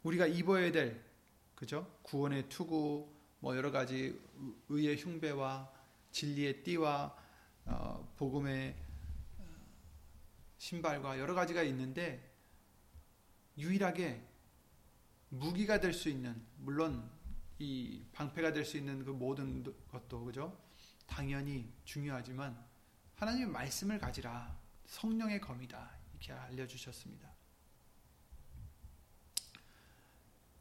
우리가 0.02 0.26
입어야 0.26 0.72
될 0.72 1.04
그죠 1.54 1.98
구원의 2.02 2.48
투구 2.48 3.15
뭐 3.40 3.56
여러 3.56 3.70
가지 3.70 4.18
의의 4.68 4.96
흉배와 4.96 5.70
진리의 6.10 6.62
띠와 6.62 7.16
어, 7.66 8.14
복음의 8.16 8.76
신발과 10.58 11.18
여러 11.18 11.34
가지가 11.34 11.62
있는데 11.64 12.32
유일하게 13.58 14.22
무기가 15.28 15.80
될 15.80 15.92
수 15.92 16.08
있는 16.08 16.40
물론 16.58 17.08
이 17.58 18.04
방패가 18.12 18.52
될 18.52 18.64
수 18.64 18.76
있는 18.76 19.04
그 19.04 19.10
모든 19.10 19.62
것도 19.88 20.24
그죠? 20.24 20.56
당연히 21.06 21.72
중요하지만 21.84 22.56
하나님의 23.14 23.48
말씀을 23.48 23.98
가지라 23.98 24.58
성령의 24.86 25.40
검이다 25.40 25.90
이렇게 26.12 26.32
알려주셨습니다. 26.32 27.35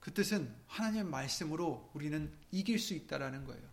그 0.06 0.14
뜻은 0.14 0.54
하나님의 0.68 1.06
말씀으로 1.06 1.90
우리는 1.96 2.32
이길 2.52 2.78
수 2.78 2.94
있다라는 2.94 3.44
거예요. 3.46 3.64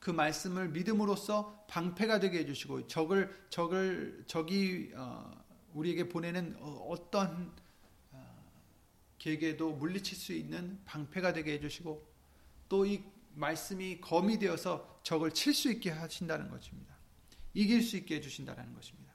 그 0.00 0.10
말씀을 0.10 0.70
믿음으로써 0.70 1.66
방패가 1.68 2.18
되게 2.18 2.38
해주시고 2.38 2.86
적을 2.86 3.46
적을 3.50 4.24
적이 4.26 4.90
어, 4.94 5.44
우리에게 5.74 6.08
보내는 6.08 6.56
어, 6.60 6.86
어떤 6.88 7.54
어, 8.10 8.52
계계도 9.18 9.72
물리칠 9.72 10.16
수 10.16 10.32
있는 10.32 10.80
방패가 10.86 11.34
되게 11.34 11.52
해주시고 11.52 12.10
또 12.70 12.86
이 12.86 13.04
말씀이 13.34 14.00
검이 14.00 14.38
되어서 14.38 14.98
적을 15.02 15.32
칠 15.32 15.52
수 15.52 15.70
있게 15.70 15.90
하신다는 15.90 16.48
것입니다. 16.48 16.96
이길 17.52 17.82
수 17.82 17.98
있게 17.98 18.14
해주신다는 18.14 18.72
것입니다. 18.72 19.12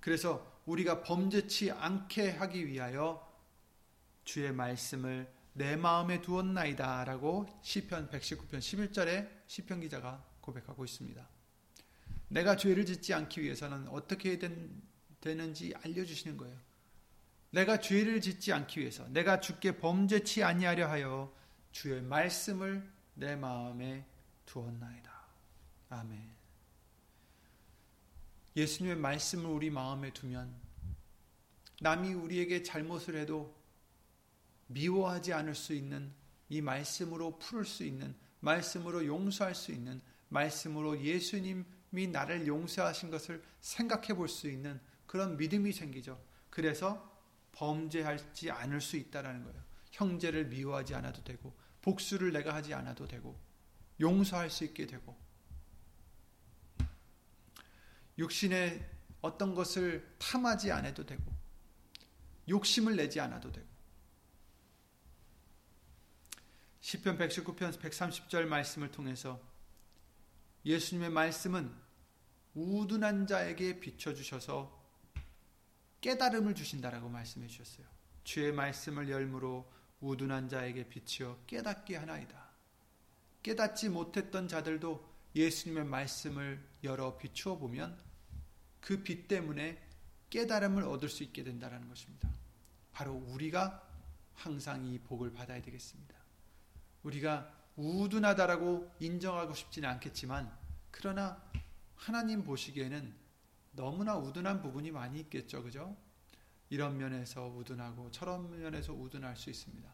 그래서 0.00 0.62
우리가 0.64 1.02
범죄치 1.02 1.70
않게 1.70 2.30
하기 2.30 2.66
위하여 2.66 3.25
주의 4.26 4.52
말씀을 4.52 5.32
내 5.54 5.76
마음에 5.76 6.20
두었나이다라고 6.20 7.46
시편 7.62 8.10
119편 8.10 8.58
11절에 8.58 9.30
시편 9.46 9.80
기자가 9.80 10.22
고백하고 10.42 10.84
있습니다. 10.84 11.26
내가 12.28 12.56
죄를 12.56 12.84
짓지 12.84 13.14
않기 13.14 13.40
위해서는 13.40 13.88
어떻게 13.88 14.38
된, 14.38 14.82
되는지 15.20 15.72
알려주시는 15.82 16.36
거예요. 16.36 16.58
내가 17.50 17.80
죄를 17.80 18.20
짓지 18.20 18.52
않기 18.52 18.80
위해서 18.80 19.08
내가 19.08 19.40
주께 19.40 19.78
범죄치 19.78 20.42
아니하려 20.42 20.88
하여 20.90 21.34
주의 21.70 22.02
말씀을 22.02 22.86
내 23.14 23.36
마음에 23.36 24.04
두었나이다. 24.44 25.10
아멘. 25.88 26.36
예수님의 28.56 28.96
말씀을 28.96 29.46
우리 29.46 29.70
마음에 29.70 30.12
두면 30.12 30.52
남이 31.80 32.12
우리에게 32.12 32.62
잘못을 32.62 33.16
해도 33.16 33.55
미워하지 34.66 35.32
않을 35.32 35.54
수 35.54 35.74
있는 35.74 36.12
이 36.48 36.60
말씀으로 36.60 37.38
풀을 37.38 37.64
수 37.64 37.84
있는 37.84 38.14
말씀으로 38.40 39.06
용서할 39.06 39.54
수 39.54 39.72
있는 39.72 40.00
말씀으로 40.28 41.00
예수님이 41.00 42.08
나를 42.08 42.46
용서하신 42.46 43.10
것을 43.10 43.42
생각해 43.60 44.14
볼 44.14 44.28
수 44.28 44.48
있는 44.48 44.80
그런 45.06 45.36
믿음이 45.36 45.72
생기죠. 45.72 46.20
그래서 46.50 47.14
범죄하지 47.52 48.50
않을 48.50 48.80
수 48.80 48.96
있다라는 48.96 49.44
거예요. 49.44 49.62
형제를 49.92 50.46
미워하지 50.46 50.94
않아도 50.94 51.24
되고 51.24 51.56
복수를 51.80 52.32
내가 52.32 52.54
하지 52.54 52.74
않아도 52.74 53.06
되고 53.06 53.38
용서할 54.00 54.50
수 54.50 54.64
있게 54.64 54.86
되고 54.86 55.16
육신의 58.18 58.90
어떤 59.22 59.54
것을 59.54 60.06
탐하지 60.18 60.70
않아도 60.72 61.06
되고 61.06 61.32
욕심을 62.48 62.96
내지 62.96 63.20
않아도 63.20 63.50
되고 63.52 63.66
시편 66.86 67.18
119편 67.18 67.80
130절 67.80 68.44
말씀을 68.44 68.92
통해서 68.92 69.40
예수님의 70.64 71.10
말씀은 71.10 71.74
우둔한 72.54 73.26
자에게 73.26 73.80
비춰 73.80 74.14
주셔서 74.14 74.72
깨달음을 76.00 76.54
주신다라고 76.54 77.08
말씀해 77.08 77.48
주셨어요. 77.48 77.88
주의 78.22 78.52
말씀을 78.52 79.10
열무로 79.10 79.68
우둔한 80.00 80.48
자에게 80.48 80.88
비치어 80.88 81.40
깨닫게 81.48 81.96
하나이다. 81.96 82.50
깨닫지 83.42 83.88
못했던 83.88 84.46
자들도 84.46 85.12
예수님의 85.34 85.86
말씀을 85.86 86.64
열어 86.84 87.18
비추어 87.18 87.58
보면 87.58 87.98
그 88.80 89.02
빛 89.02 89.26
때문에 89.26 89.82
깨달음을 90.30 90.84
얻을 90.84 91.08
수 91.08 91.24
있게 91.24 91.42
된다는 91.42 91.88
것입니다. 91.88 92.30
바로 92.92 93.14
우리가 93.14 93.82
항상 94.34 94.86
이 94.86 95.00
복을 95.00 95.32
받아야 95.32 95.60
되겠습니다. 95.60 96.25
우리가 97.06 97.52
우둔하다라고 97.76 98.96
인정하고 99.00 99.54
싶지는 99.54 99.88
않겠지만 99.90 100.52
그러나 100.90 101.40
하나님 101.94 102.42
보시기에는 102.42 103.14
너무나 103.72 104.16
우둔한 104.16 104.62
부분이 104.62 104.90
많이 104.90 105.20
있겠죠. 105.20 105.62
그죠? 105.62 105.96
이런 106.68 106.96
면에서 106.96 107.46
우둔하고 107.46 108.10
저런 108.10 108.50
면에서 108.58 108.92
우둔할 108.92 109.36
수 109.36 109.50
있습니다. 109.50 109.88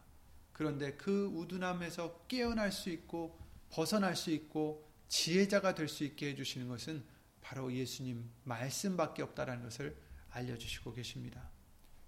그런데 0.53 0.93
그 0.95 1.25
우둔함에서 1.27 2.25
깨어날 2.27 2.71
수 2.71 2.89
있고 2.89 3.37
벗어날 3.69 4.15
수 4.15 4.31
있고 4.31 4.89
지혜자가 5.07 5.75
될 5.75 5.87
수 5.87 6.03
있게 6.03 6.29
해주시는 6.29 6.67
것은 6.67 7.03
바로 7.41 7.71
예수님 7.71 8.31
말씀밖에 8.43 9.21
없다라는 9.21 9.63
것을 9.63 9.95
알려주시고 10.29 10.93
계십니다. 10.93 11.51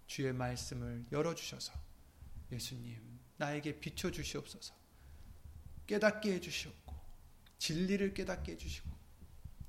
주의 0.07 0.33
말씀을 0.33 1.05
열어주셔서 1.11 1.73
예수님 2.51 3.19
나에게 3.37 3.79
비춰주시옵소서 3.79 4.84
깨닫게 5.87 6.33
해주시옵고 6.33 6.95
진리를 7.57 8.13
깨닫게 8.13 8.53
해주시고 8.53 8.89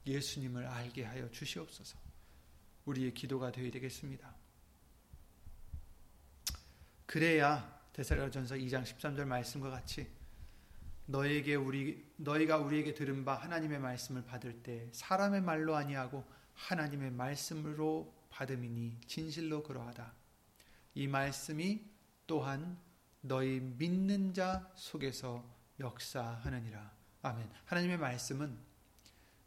예수님을 0.06 0.66
알게 0.66 1.04
하여 1.04 1.30
주시옵소서 1.30 1.98
우리의 2.86 3.14
기도가 3.14 3.50
되어야 3.50 3.70
되겠습니다. 3.70 4.34
그래야 7.06 7.80
데살로전서 7.92 8.56
2장 8.56 8.82
13절 8.84 9.24
말씀과 9.24 9.70
같이 9.70 10.08
너에게 11.06 11.54
우리 11.54 12.04
너희가 12.16 12.58
우리에게 12.58 12.94
들은 12.94 13.24
바 13.24 13.34
하나님의 13.34 13.78
말씀을 13.78 14.24
받을 14.24 14.62
때 14.62 14.88
사람의 14.92 15.40
말로 15.40 15.76
아니하고 15.76 16.24
하나님의 16.54 17.12
말씀으로 17.12 18.12
받음이니 18.30 19.00
진실로 19.06 19.62
그러하다. 19.62 20.12
이 20.94 21.06
말씀이 21.06 21.84
또한 22.26 22.78
너희 23.20 23.60
믿는 23.60 24.34
자 24.34 24.70
속에서 24.74 25.55
역사하느니라. 25.80 26.90
아멘. 27.22 27.50
하나님의 27.64 27.98
말씀은 27.98 28.56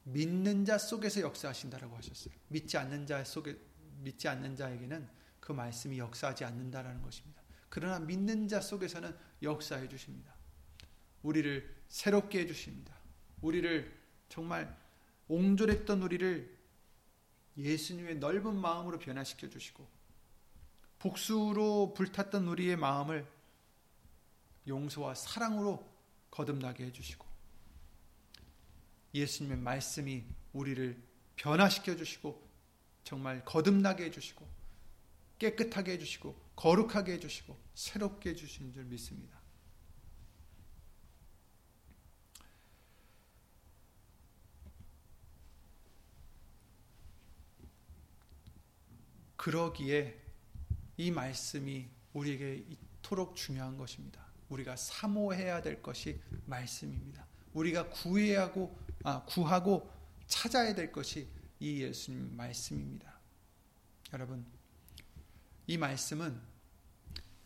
믿는 0.03 0.65
자 0.65 0.77
속에서 0.77 1.21
역사하신다라고 1.21 1.95
하셨어요. 1.97 2.34
믿지 2.47 2.77
않는 2.77 3.05
자 3.05 3.23
속에 3.23 3.57
믿지 4.01 4.27
않는 4.27 4.55
자에게는 4.55 5.07
그 5.39 5.51
말씀이 5.51 5.97
역사하지 5.97 6.45
않는다라는 6.45 7.01
것입니다. 7.01 7.41
그러나 7.69 7.99
믿는 7.99 8.47
자 8.47 8.61
속에서는 8.61 9.15
역사해 9.41 9.88
주십니다. 9.88 10.34
우리를 11.21 11.75
새롭게 11.88 12.39
해 12.39 12.47
주십니다. 12.47 12.95
우리를 13.41 13.99
정말 14.30 14.75
옹졸했던 15.27 16.01
우리를 16.01 16.57
예수님의 17.57 18.19
넓은 18.19 18.55
마음으로 18.55 18.99
변화시켜 18.99 19.49
주시고 19.49 19.88
복수로 20.99 21.93
불탔던 21.93 22.47
우리의 22.47 22.75
마음을 22.75 23.27
용서와 24.67 25.15
사랑으로 25.15 25.88
거듭나게 26.32 26.86
해 26.86 26.91
주시고 26.91 27.25
예수님의 29.13 29.57
말씀이 29.57 30.23
우리를 30.53 31.01
변화시켜 31.36 31.95
주시고 31.95 32.47
정말 33.03 33.43
거듭나게 33.45 34.05
해 34.05 34.11
주시고 34.11 34.47
깨끗하게 35.39 35.93
해 35.93 35.99
주시고 35.99 36.39
거룩하게 36.55 37.13
해 37.13 37.19
주시고 37.19 37.57
새롭게 37.73 38.32
해 38.32 38.36
주시는 38.36 38.73
줄 38.73 38.84
믿습니다. 38.86 39.39
그러기에 49.38 50.21
이 50.97 51.11
말씀이 51.11 51.89
우리에게 52.11 52.65
이토록 52.67 53.38
중요한 53.38 53.77
것입니다. 53.77 54.28
우리가 54.50 54.76
사모해야 54.76 55.62
될 55.62 55.82
것이 55.82 56.20
말씀입니다. 56.45 57.26
우리가 57.54 57.89
구해야 57.89 58.43
하고 58.43 58.78
아, 59.04 59.24
구하고 59.26 59.89
찾아야 60.28 60.76
될 60.76 60.91
것이 60.91 61.28
이 61.60 61.82
예수님 61.82 62.36
말씀입니다. 62.36 63.20
여러분, 64.14 64.45
이 65.68 65.78
말씀은 65.78 66.39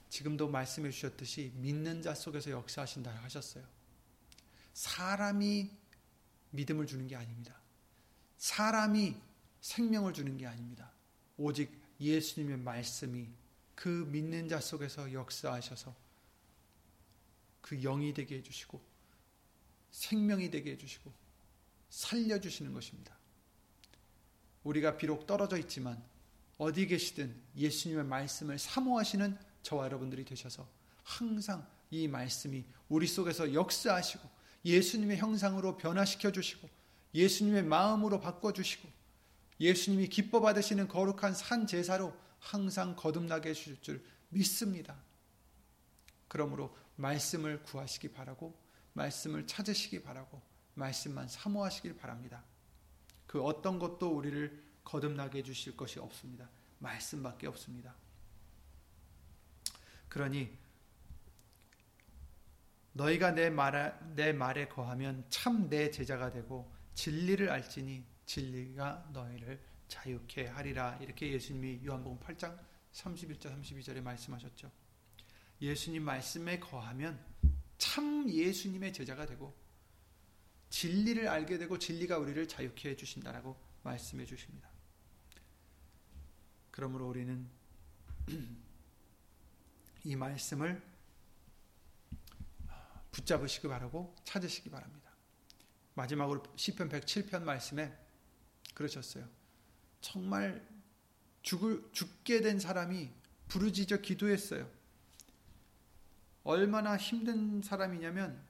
지금도 0.10 0.48
말씀해 0.50 0.92
주셨듯이 0.92 1.52
믿는 1.56 2.02
자 2.02 2.14
속에서 2.14 2.52
역사하신다 2.52 3.12
하셨어요. 3.24 3.64
사람이 4.74 5.72
믿음을 6.52 6.86
주는 6.86 7.08
게 7.08 7.16
아닙니다. 7.16 7.60
사람이 8.38 9.16
생명을 9.62 10.14
주는 10.14 10.38
게 10.38 10.46
아닙니다. 10.46 10.92
오직 11.38 11.72
예수님의 12.00 12.58
말씀이 12.58 13.30
그 13.76 14.08
믿는 14.12 14.48
자 14.48 14.60
속에서 14.60 15.12
역사하셔서 15.12 15.96
그 17.64 17.80
영이 17.80 18.14
되게 18.14 18.38
해주시고 18.38 18.80
생명이 19.90 20.52
되게 20.52 20.74
해주시고 20.74 21.12
살려주시는 21.90 22.74
것입니다. 22.74 23.18
우리가 24.64 24.98
비록 24.98 25.26
떨어져 25.26 25.58
있지만 25.58 26.04
어디 26.58 26.86
계시든 26.86 27.36
예수님의 27.56 28.06
말씀을 28.06 28.60
사모하시는 28.60 29.38
저와 29.64 29.86
여러분들이 29.86 30.26
되셔서 30.26 30.68
항상 31.04 31.66
이 31.90 32.08
말씀이 32.08 32.66
우리 32.90 33.08
속에서 33.08 33.54
역사하시고 33.54 34.30
예수님의 34.66 35.18
형상으로 35.18 35.78
변화시켜 35.78 36.32
주시고 36.32 36.70
예수님의 37.16 37.64
마음으로 37.64 38.20
바꿔 38.20 38.52
주시고 38.52 38.90
예수님이 39.60 40.10
기뻐 40.10 40.42
받으시는 40.42 40.90
거룩한 40.90 41.34
산 41.34 41.66
제사로 41.66 42.14
항상 42.40 42.96
거듭나게 42.96 43.50
해주실 43.50 43.82
줄 43.82 44.04
믿습니다. 44.30 44.98
그러므로 46.28 46.76
말씀을 46.96 47.64
구하시기 47.64 48.12
바라고 48.12 48.58
말씀을 48.94 49.48
찾으시기 49.48 50.04
바라고 50.04 50.42
말씀만 50.76 51.28
사모하시길 51.28 51.98
바랍니다. 51.98 52.44
그 53.28 53.44
어떤 53.44 53.80
것도 53.80 54.16
우리를 54.16 54.64
거듭나게 54.84 55.40
해 55.40 55.44
주실 55.44 55.76
것이 55.76 56.00
없습니다. 56.00 56.50
말씀밖에 56.80 57.48
없습니다. 57.48 57.96
그러니 60.10 60.56
너희가 62.94 63.32
내 63.32 63.50
말에, 63.50 63.94
내 64.16 64.34
말에 64.34 64.68
거하면 64.68 65.26
참 65.30 65.70
내 65.70 65.90
제자가 65.90 66.32
되고 66.32 66.72
진리를 66.94 67.50
알지니 67.50 68.06
진리가 68.26 69.10
너희를 69.14 69.60
자유케 69.88 70.48
하리라. 70.48 70.98
이렇게 71.02 71.32
예수님이 71.32 71.86
요한복음 71.86 72.20
8장 72.20 72.58
31절 72.92 73.60
32절에 73.60 74.02
말씀하셨죠. 74.02 74.72
예수님 75.64 76.04
말씀에 76.04 76.60
거하면 76.60 77.18
참 77.78 78.30
예수님의 78.30 78.92
제자가 78.92 79.26
되고 79.26 79.56
진리를 80.70 81.26
알게 81.26 81.58
되고 81.58 81.80
진리가 81.80 82.18
우리를 82.18 82.48
자유케 82.50 82.90
해 82.90 82.96
주신다라고 82.98 83.56
말씀해 83.84 84.26
주십니다. 84.26 84.70
그러므로 86.70 87.08
우리는 87.08 87.50
이 90.04 90.16
말씀을 90.18 90.84
붙잡으시기 93.12 93.70
바라고 93.70 94.14
찾으시기 94.26 94.70
바랍니다. 94.70 95.12
마지막으로 95.94 96.44
시편 96.58 96.90
107편 96.90 97.44
말씀에 97.44 97.98
그러셨어요. 98.74 99.30
정말 100.02 100.68
죽을, 101.42 101.88
죽게 101.94 102.42
된 102.42 102.60
사람이 102.60 103.12
부르짖어 103.48 104.02
기도했어요. 104.02 104.83
얼마나 106.44 106.98
힘든 106.98 107.62
사람이냐면 107.62 108.42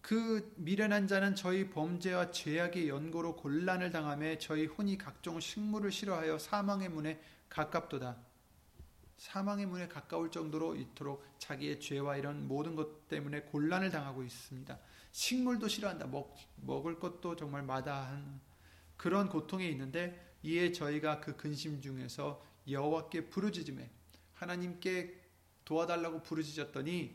그 0.00 0.54
미련한 0.56 1.06
자는 1.06 1.34
저희 1.34 1.68
범죄와 1.68 2.30
죄악의 2.30 2.88
연고로 2.88 3.36
곤란을 3.36 3.90
당함에 3.90 4.38
저희 4.38 4.64
혼이 4.64 4.96
각종 4.96 5.38
식물을 5.38 5.92
싫어하여 5.92 6.38
사망의 6.38 6.88
문에 6.88 7.20
가깝도다. 7.50 8.16
사망의 9.18 9.66
문에 9.66 9.88
가까울 9.88 10.30
정도로 10.30 10.76
이토록 10.76 11.26
자기의 11.38 11.80
죄와 11.80 12.16
이런 12.16 12.46
모든 12.46 12.76
것 12.76 13.08
때문에 13.08 13.42
곤란을 13.42 13.90
당하고 13.90 14.22
있습니다. 14.22 14.78
식물도 15.12 15.68
싫어한다. 15.68 16.06
먹, 16.06 16.34
먹을 16.56 16.98
것도 16.98 17.36
정말 17.36 17.62
마다한 17.64 18.40
그런 18.96 19.28
고통에 19.28 19.68
있는데 19.68 20.36
이에 20.42 20.72
저희가 20.72 21.20
그 21.20 21.36
근심 21.36 21.82
중에서 21.82 22.42
여호와께 22.68 23.28
부르짖음에 23.28 23.90
하나님께 24.34 25.27
도와달라고 25.68 26.22
부르짖었더니 26.22 27.14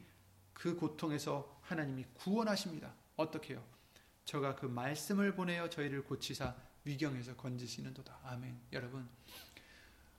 그 0.54 0.76
고통에서 0.76 1.60
하나님이 1.64 2.06
구원하십니다. 2.14 2.94
어떻게요? 3.16 3.64
저가 4.26 4.56
그 4.56 4.68
말씀을 4.68 5.34
보내어 5.34 5.72
저희를 5.72 6.04
고치사 6.04 6.56
위경에서 6.86 7.36
건지시는도다. 7.36 8.20
아멘. 8.24 8.56
여러분, 8.72 9.10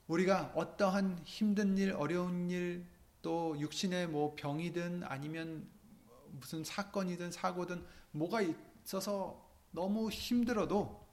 우리가 0.09 0.53
어떠한 0.57 1.21
힘든 1.25 1.79
일, 1.79 1.93
어려운 1.93 2.51
일, 2.51 2.85
또 3.23 3.57
육신의 3.57 4.09
뭐 4.09 4.35
병이든 4.35 5.05
아니면 5.05 5.69
무슨 6.33 6.65
사건이든 6.65 7.31
사고든 7.31 7.87
뭐가 8.11 8.41
있어서 8.43 9.49
너무 9.71 10.11
힘들어도 10.11 11.07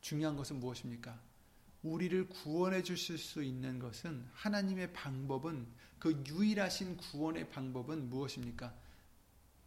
중요한 0.00 0.36
것은 0.36 0.60
무엇입니까? 0.60 1.20
우리를 1.84 2.30
구원해 2.30 2.82
주실 2.82 3.18
수 3.18 3.42
있는 3.42 3.78
것은 3.78 4.26
하나님의 4.32 4.94
방법은 4.94 5.68
그 5.98 6.24
유일하신 6.26 6.96
구원의 6.96 7.50
방법은 7.50 8.08
무엇입니까? 8.08 8.74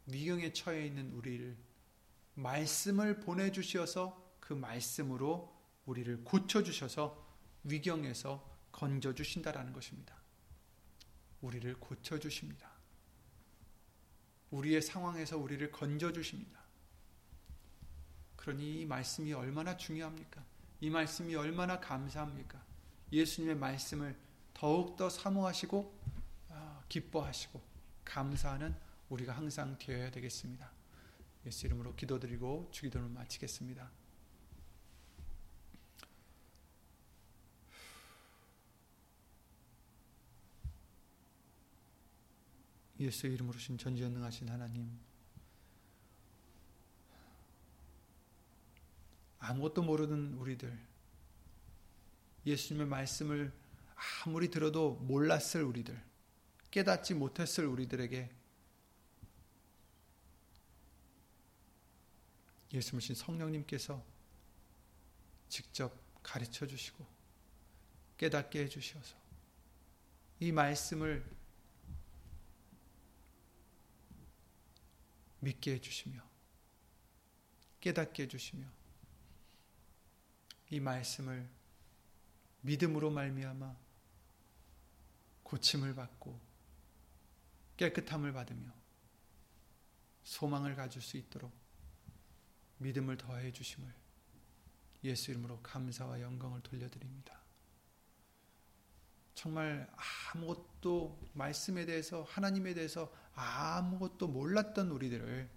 위경에 0.07 0.51
처해 0.51 0.87
있는 0.87 1.11
우리를 1.11 1.55
말씀을 2.33 3.19
보내 3.19 3.51
주셔서 3.51 4.35
그 4.39 4.53
말씀으로 4.53 5.55
우리를 5.85 6.23
고쳐 6.23 6.63
주셔서 6.63 7.23
위경에서 7.63 8.57
건져 8.71 9.13
주신다라는 9.13 9.71
것입니다. 9.71 10.15
우리를 11.41 11.71
고쳐 11.79 12.17
주십니다. 12.17 12.71
우리의 14.49 14.81
상황에서 14.81 15.37
우리를 15.37 15.69
건져 15.71 16.11
주십니다. 16.11 16.61
그러니 18.37 18.81
이 18.81 18.85
말씀이 18.85 19.33
얼마나 19.33 19.77
중요합니까? 19.77 20.56
이 20.79 20.89
말씀이 20.89 21.35
얼마나 21.35 21.79
감사합니까? 21.79 22.63
예수님의 23.11 23.55
말씀을 23.55 24.15
더욱더 24.53 25.09
사모하시고 25.09 25.99
아, 26.49 26.83
기뻐하시고 26.89 27.61
감사하는 28.05 28.75
우리가 29.09 29.33
항상 29.33 29.77
되어야 29.77 30.11
되겠습니다. 30.11 30.71
예수 31.45 31.65
이름으로 31.65 31.95
기도드리고 31.95 32.69
주기도를 32.71 33.07
마치겠습니다. 33.09 33.89
예수의 42.99 43.33
이름으로 43.35 43.57
신 43.59 43.77
전지전능하신 43.77 44.49
하나님 44.49 44.99
아무것도 49.39 49.83
모르는 49.83 50.33
우리들. 50.33 50.87
예수님의 52.45 52.87
말씀을 52.87 53.51
아무리 54.25 54.49
들어도 54.49 54.95
몰랐을 54.95 55.63
우리들 55.63 56.01
깨닫지 56.71 57.13
못했을 57.13 57.65
우리들에게 57.65 58.29
예수님 62.73 62.99
신 62.99 63.15
성령님께서 63.15 64.03
직접 65.49 65.97
가르쳐 66.21 66.67
주시고 66.67 67.05
깨닫게 68.17 68.63
해 68.63 68.69
주셔서 68.69 69.15
이 70.39 70.51
말씀을 70.51 71.25
믿게 75.39 75.73
해 75.73 75.81
주시며 75.81 76.21
깨닫게 77.79 78.23
해 78.23 78.27
주시며 78.27 78.76
이 80.69 80.79
말씀을 80.79 81.49
믿음으로 82.61 83.09
말미암아 83.09 83.75
고침을 85.43 85.95
받고 85.95 86.39
깨끗함을 87.77 88.33
받으며 88.33 88.73
소망을 90.23 90.75
가질 90.75 91.01
수 91.01 91.15
있도록 91.15 91.53
믿음을 92.79 93.17
더해 93.17 93.53
주심을 93.53 93.93
예수 95.03 95.31
이름으로 95.31 95.61
감사와 95.61 96.21
영광을 96.21 96.61
돌려드립니다. 96.61 97.39
정말 99.35 99.89
아무것도 100.33 101.19
말씀에 101.33 101.85
대해서 101.85 102.23
하나님에 102.23 102.73
대해서 102.73 103.13
아무것도 103.35 104.27
몰랐던 104.27 104.89
우리들을 104.89 105.49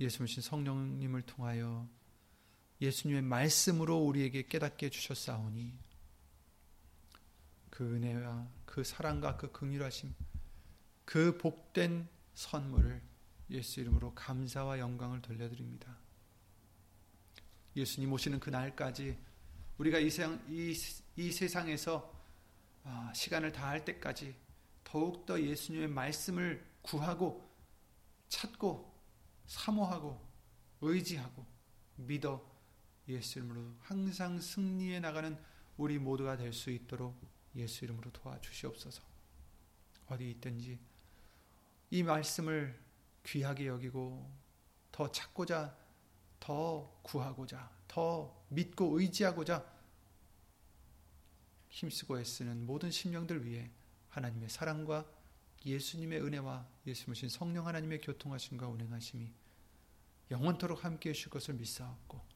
예수님 0.00 0.40
성령님을 0.40 1.22
통하여 1.22 1.86
예수님의 2.80 3.22
말씀으로 3.22 3.98
우리에게 3.98 4.46
깨닫게 4.46 4.86
해주셨사오니 4.86 5.72
그 7.70 7.94
은혜와 7.94 8.48
그 8.64 8.84
사랑과 8.84 9.36
그 9.36 9.50
긍휼하심 9.52 10.14
그 11.04 11.38
복된 11.38 12.08
선물을 12.34 13.00
예수 13.50 13.80
이름으로 13.80 14.14
감사와 14.14 14.78
영광을 14.78 15.22
돌려드립니다. 15.22 15.96
예수님 17.76 18.12
오시는 18.12 18.40
그 18.40 18.50
날까지 18.50 19.16
우리가 19.78 19.98
이, 19.98 20.10
세상, 20.10 20.42
이, 20.48 20.74
이 21.16 21.32
세상에서 21.32 22.12
아, 22.84 23.12
시간을 23.14 23.52
다할 23.52 23.84
때까지 23.84 24.34
더욱더 24.84 25.40
예수님의 25.40 25.88
말씀을 25.88 26.64
구하고 26.82 27.46
찾고 28.28 28.92
사모하고 29.46 30.20
의지하고 30.80 31.44
믿어 31.96 32.55
예수 33.08 33.38
이름으로 33.38 33.74
항상 33.80 34.40
승리해 34.40 35.00
나가는 35.00 35.38
우리 35.76 35.98
모두가 35.98 36.36
될 36.36 36.52
수 36.52 36.70
있도록 36.70 37.16
예수 37.54 37.84
이름으로 37.84 38.10
도와주시옵소서. 38.12 39.02
어디 40.08 40.30
있든지 40.30 40.78
이 41.90 42.02
말씀을 42.02 42.78
귀하게 43.24 43.66
여기고 43.66 44.30
더 44.92 45.10
찾고자 45.10 45.76
더 46.38 47.00
구하고자 47.02 47.70
더 47.88 48.44
믿고 48.48 49.00
의지하고자 49.00 49.64
힘쓰고 51.68 52.20
애쓰는 52.20 52.66
모든 52.66 52.90
심령들 52.90 53.44
위해 53.44 53.70
하나님의 54.10 54.48
사랑과 54.48 55.04
예수님의 55.64 56.22
은혜와 56.22 56.66
예수님신 56.86 57.28
성령 57.28 57.66
하나님의 57.66 58.00
교통하심과 58.00 58.68
운행하심이 58.68 59.32
영원토록 60.30 60.84
함께해 60.84 61.12
주실 61.12 61.30
것을 61.30 61.54
믿사옵고 61.54 62.35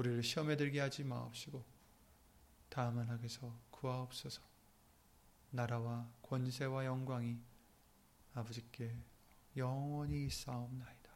우리를 0.00 0.22
시험에 0.22 0.56
들게 0.56 0.80
하지 0.80 1.04
마옵시고 1.04 1.62
다만 2.70 3.06
하게서 3.10 3.54
구하옵소서 3.70 4.40
나라와 5.50 6.10
권세와 6.22 6.86
영광이 6.86 7.38
아버지께 8.32 8.96
영원히 9.56 10.26
있사옵나이다. 10.26 11.10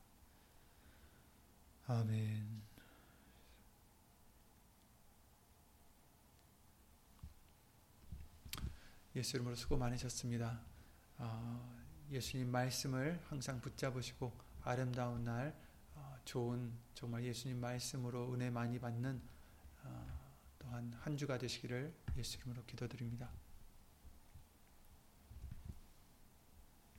아멘 1.87 2.63
예수 9.17 9.37
이름으로 9.37 9.55
수고 9.55 9.79
많으셨습니다. 9.79 10.61
어, 11.19 11.85
예수님 12.11 12.51
말씀을 12.51 13.23
항상 13.29 13.63
붙잡으시고 13.63 14.31
아름다운 14.63 15.25
날 15.25 15.49
어, 15.49 15.64
좋은 16.25 16.73
정말 16.95 17.25
예수님 17.25 17.61
말씀으로 17.61 18.33
은혜 18.33 18.51
많이 18.51 18.79
받는 18.79 19.21
어, 19.83 20.07
또한 20.59 20.93
한 21.01 21.17
주가 21.17 21.39
되시기를 21.39 21.93
예수 22.17 22.39
이름으로 22.39 22.65
기도드립니다. 22.65 23.31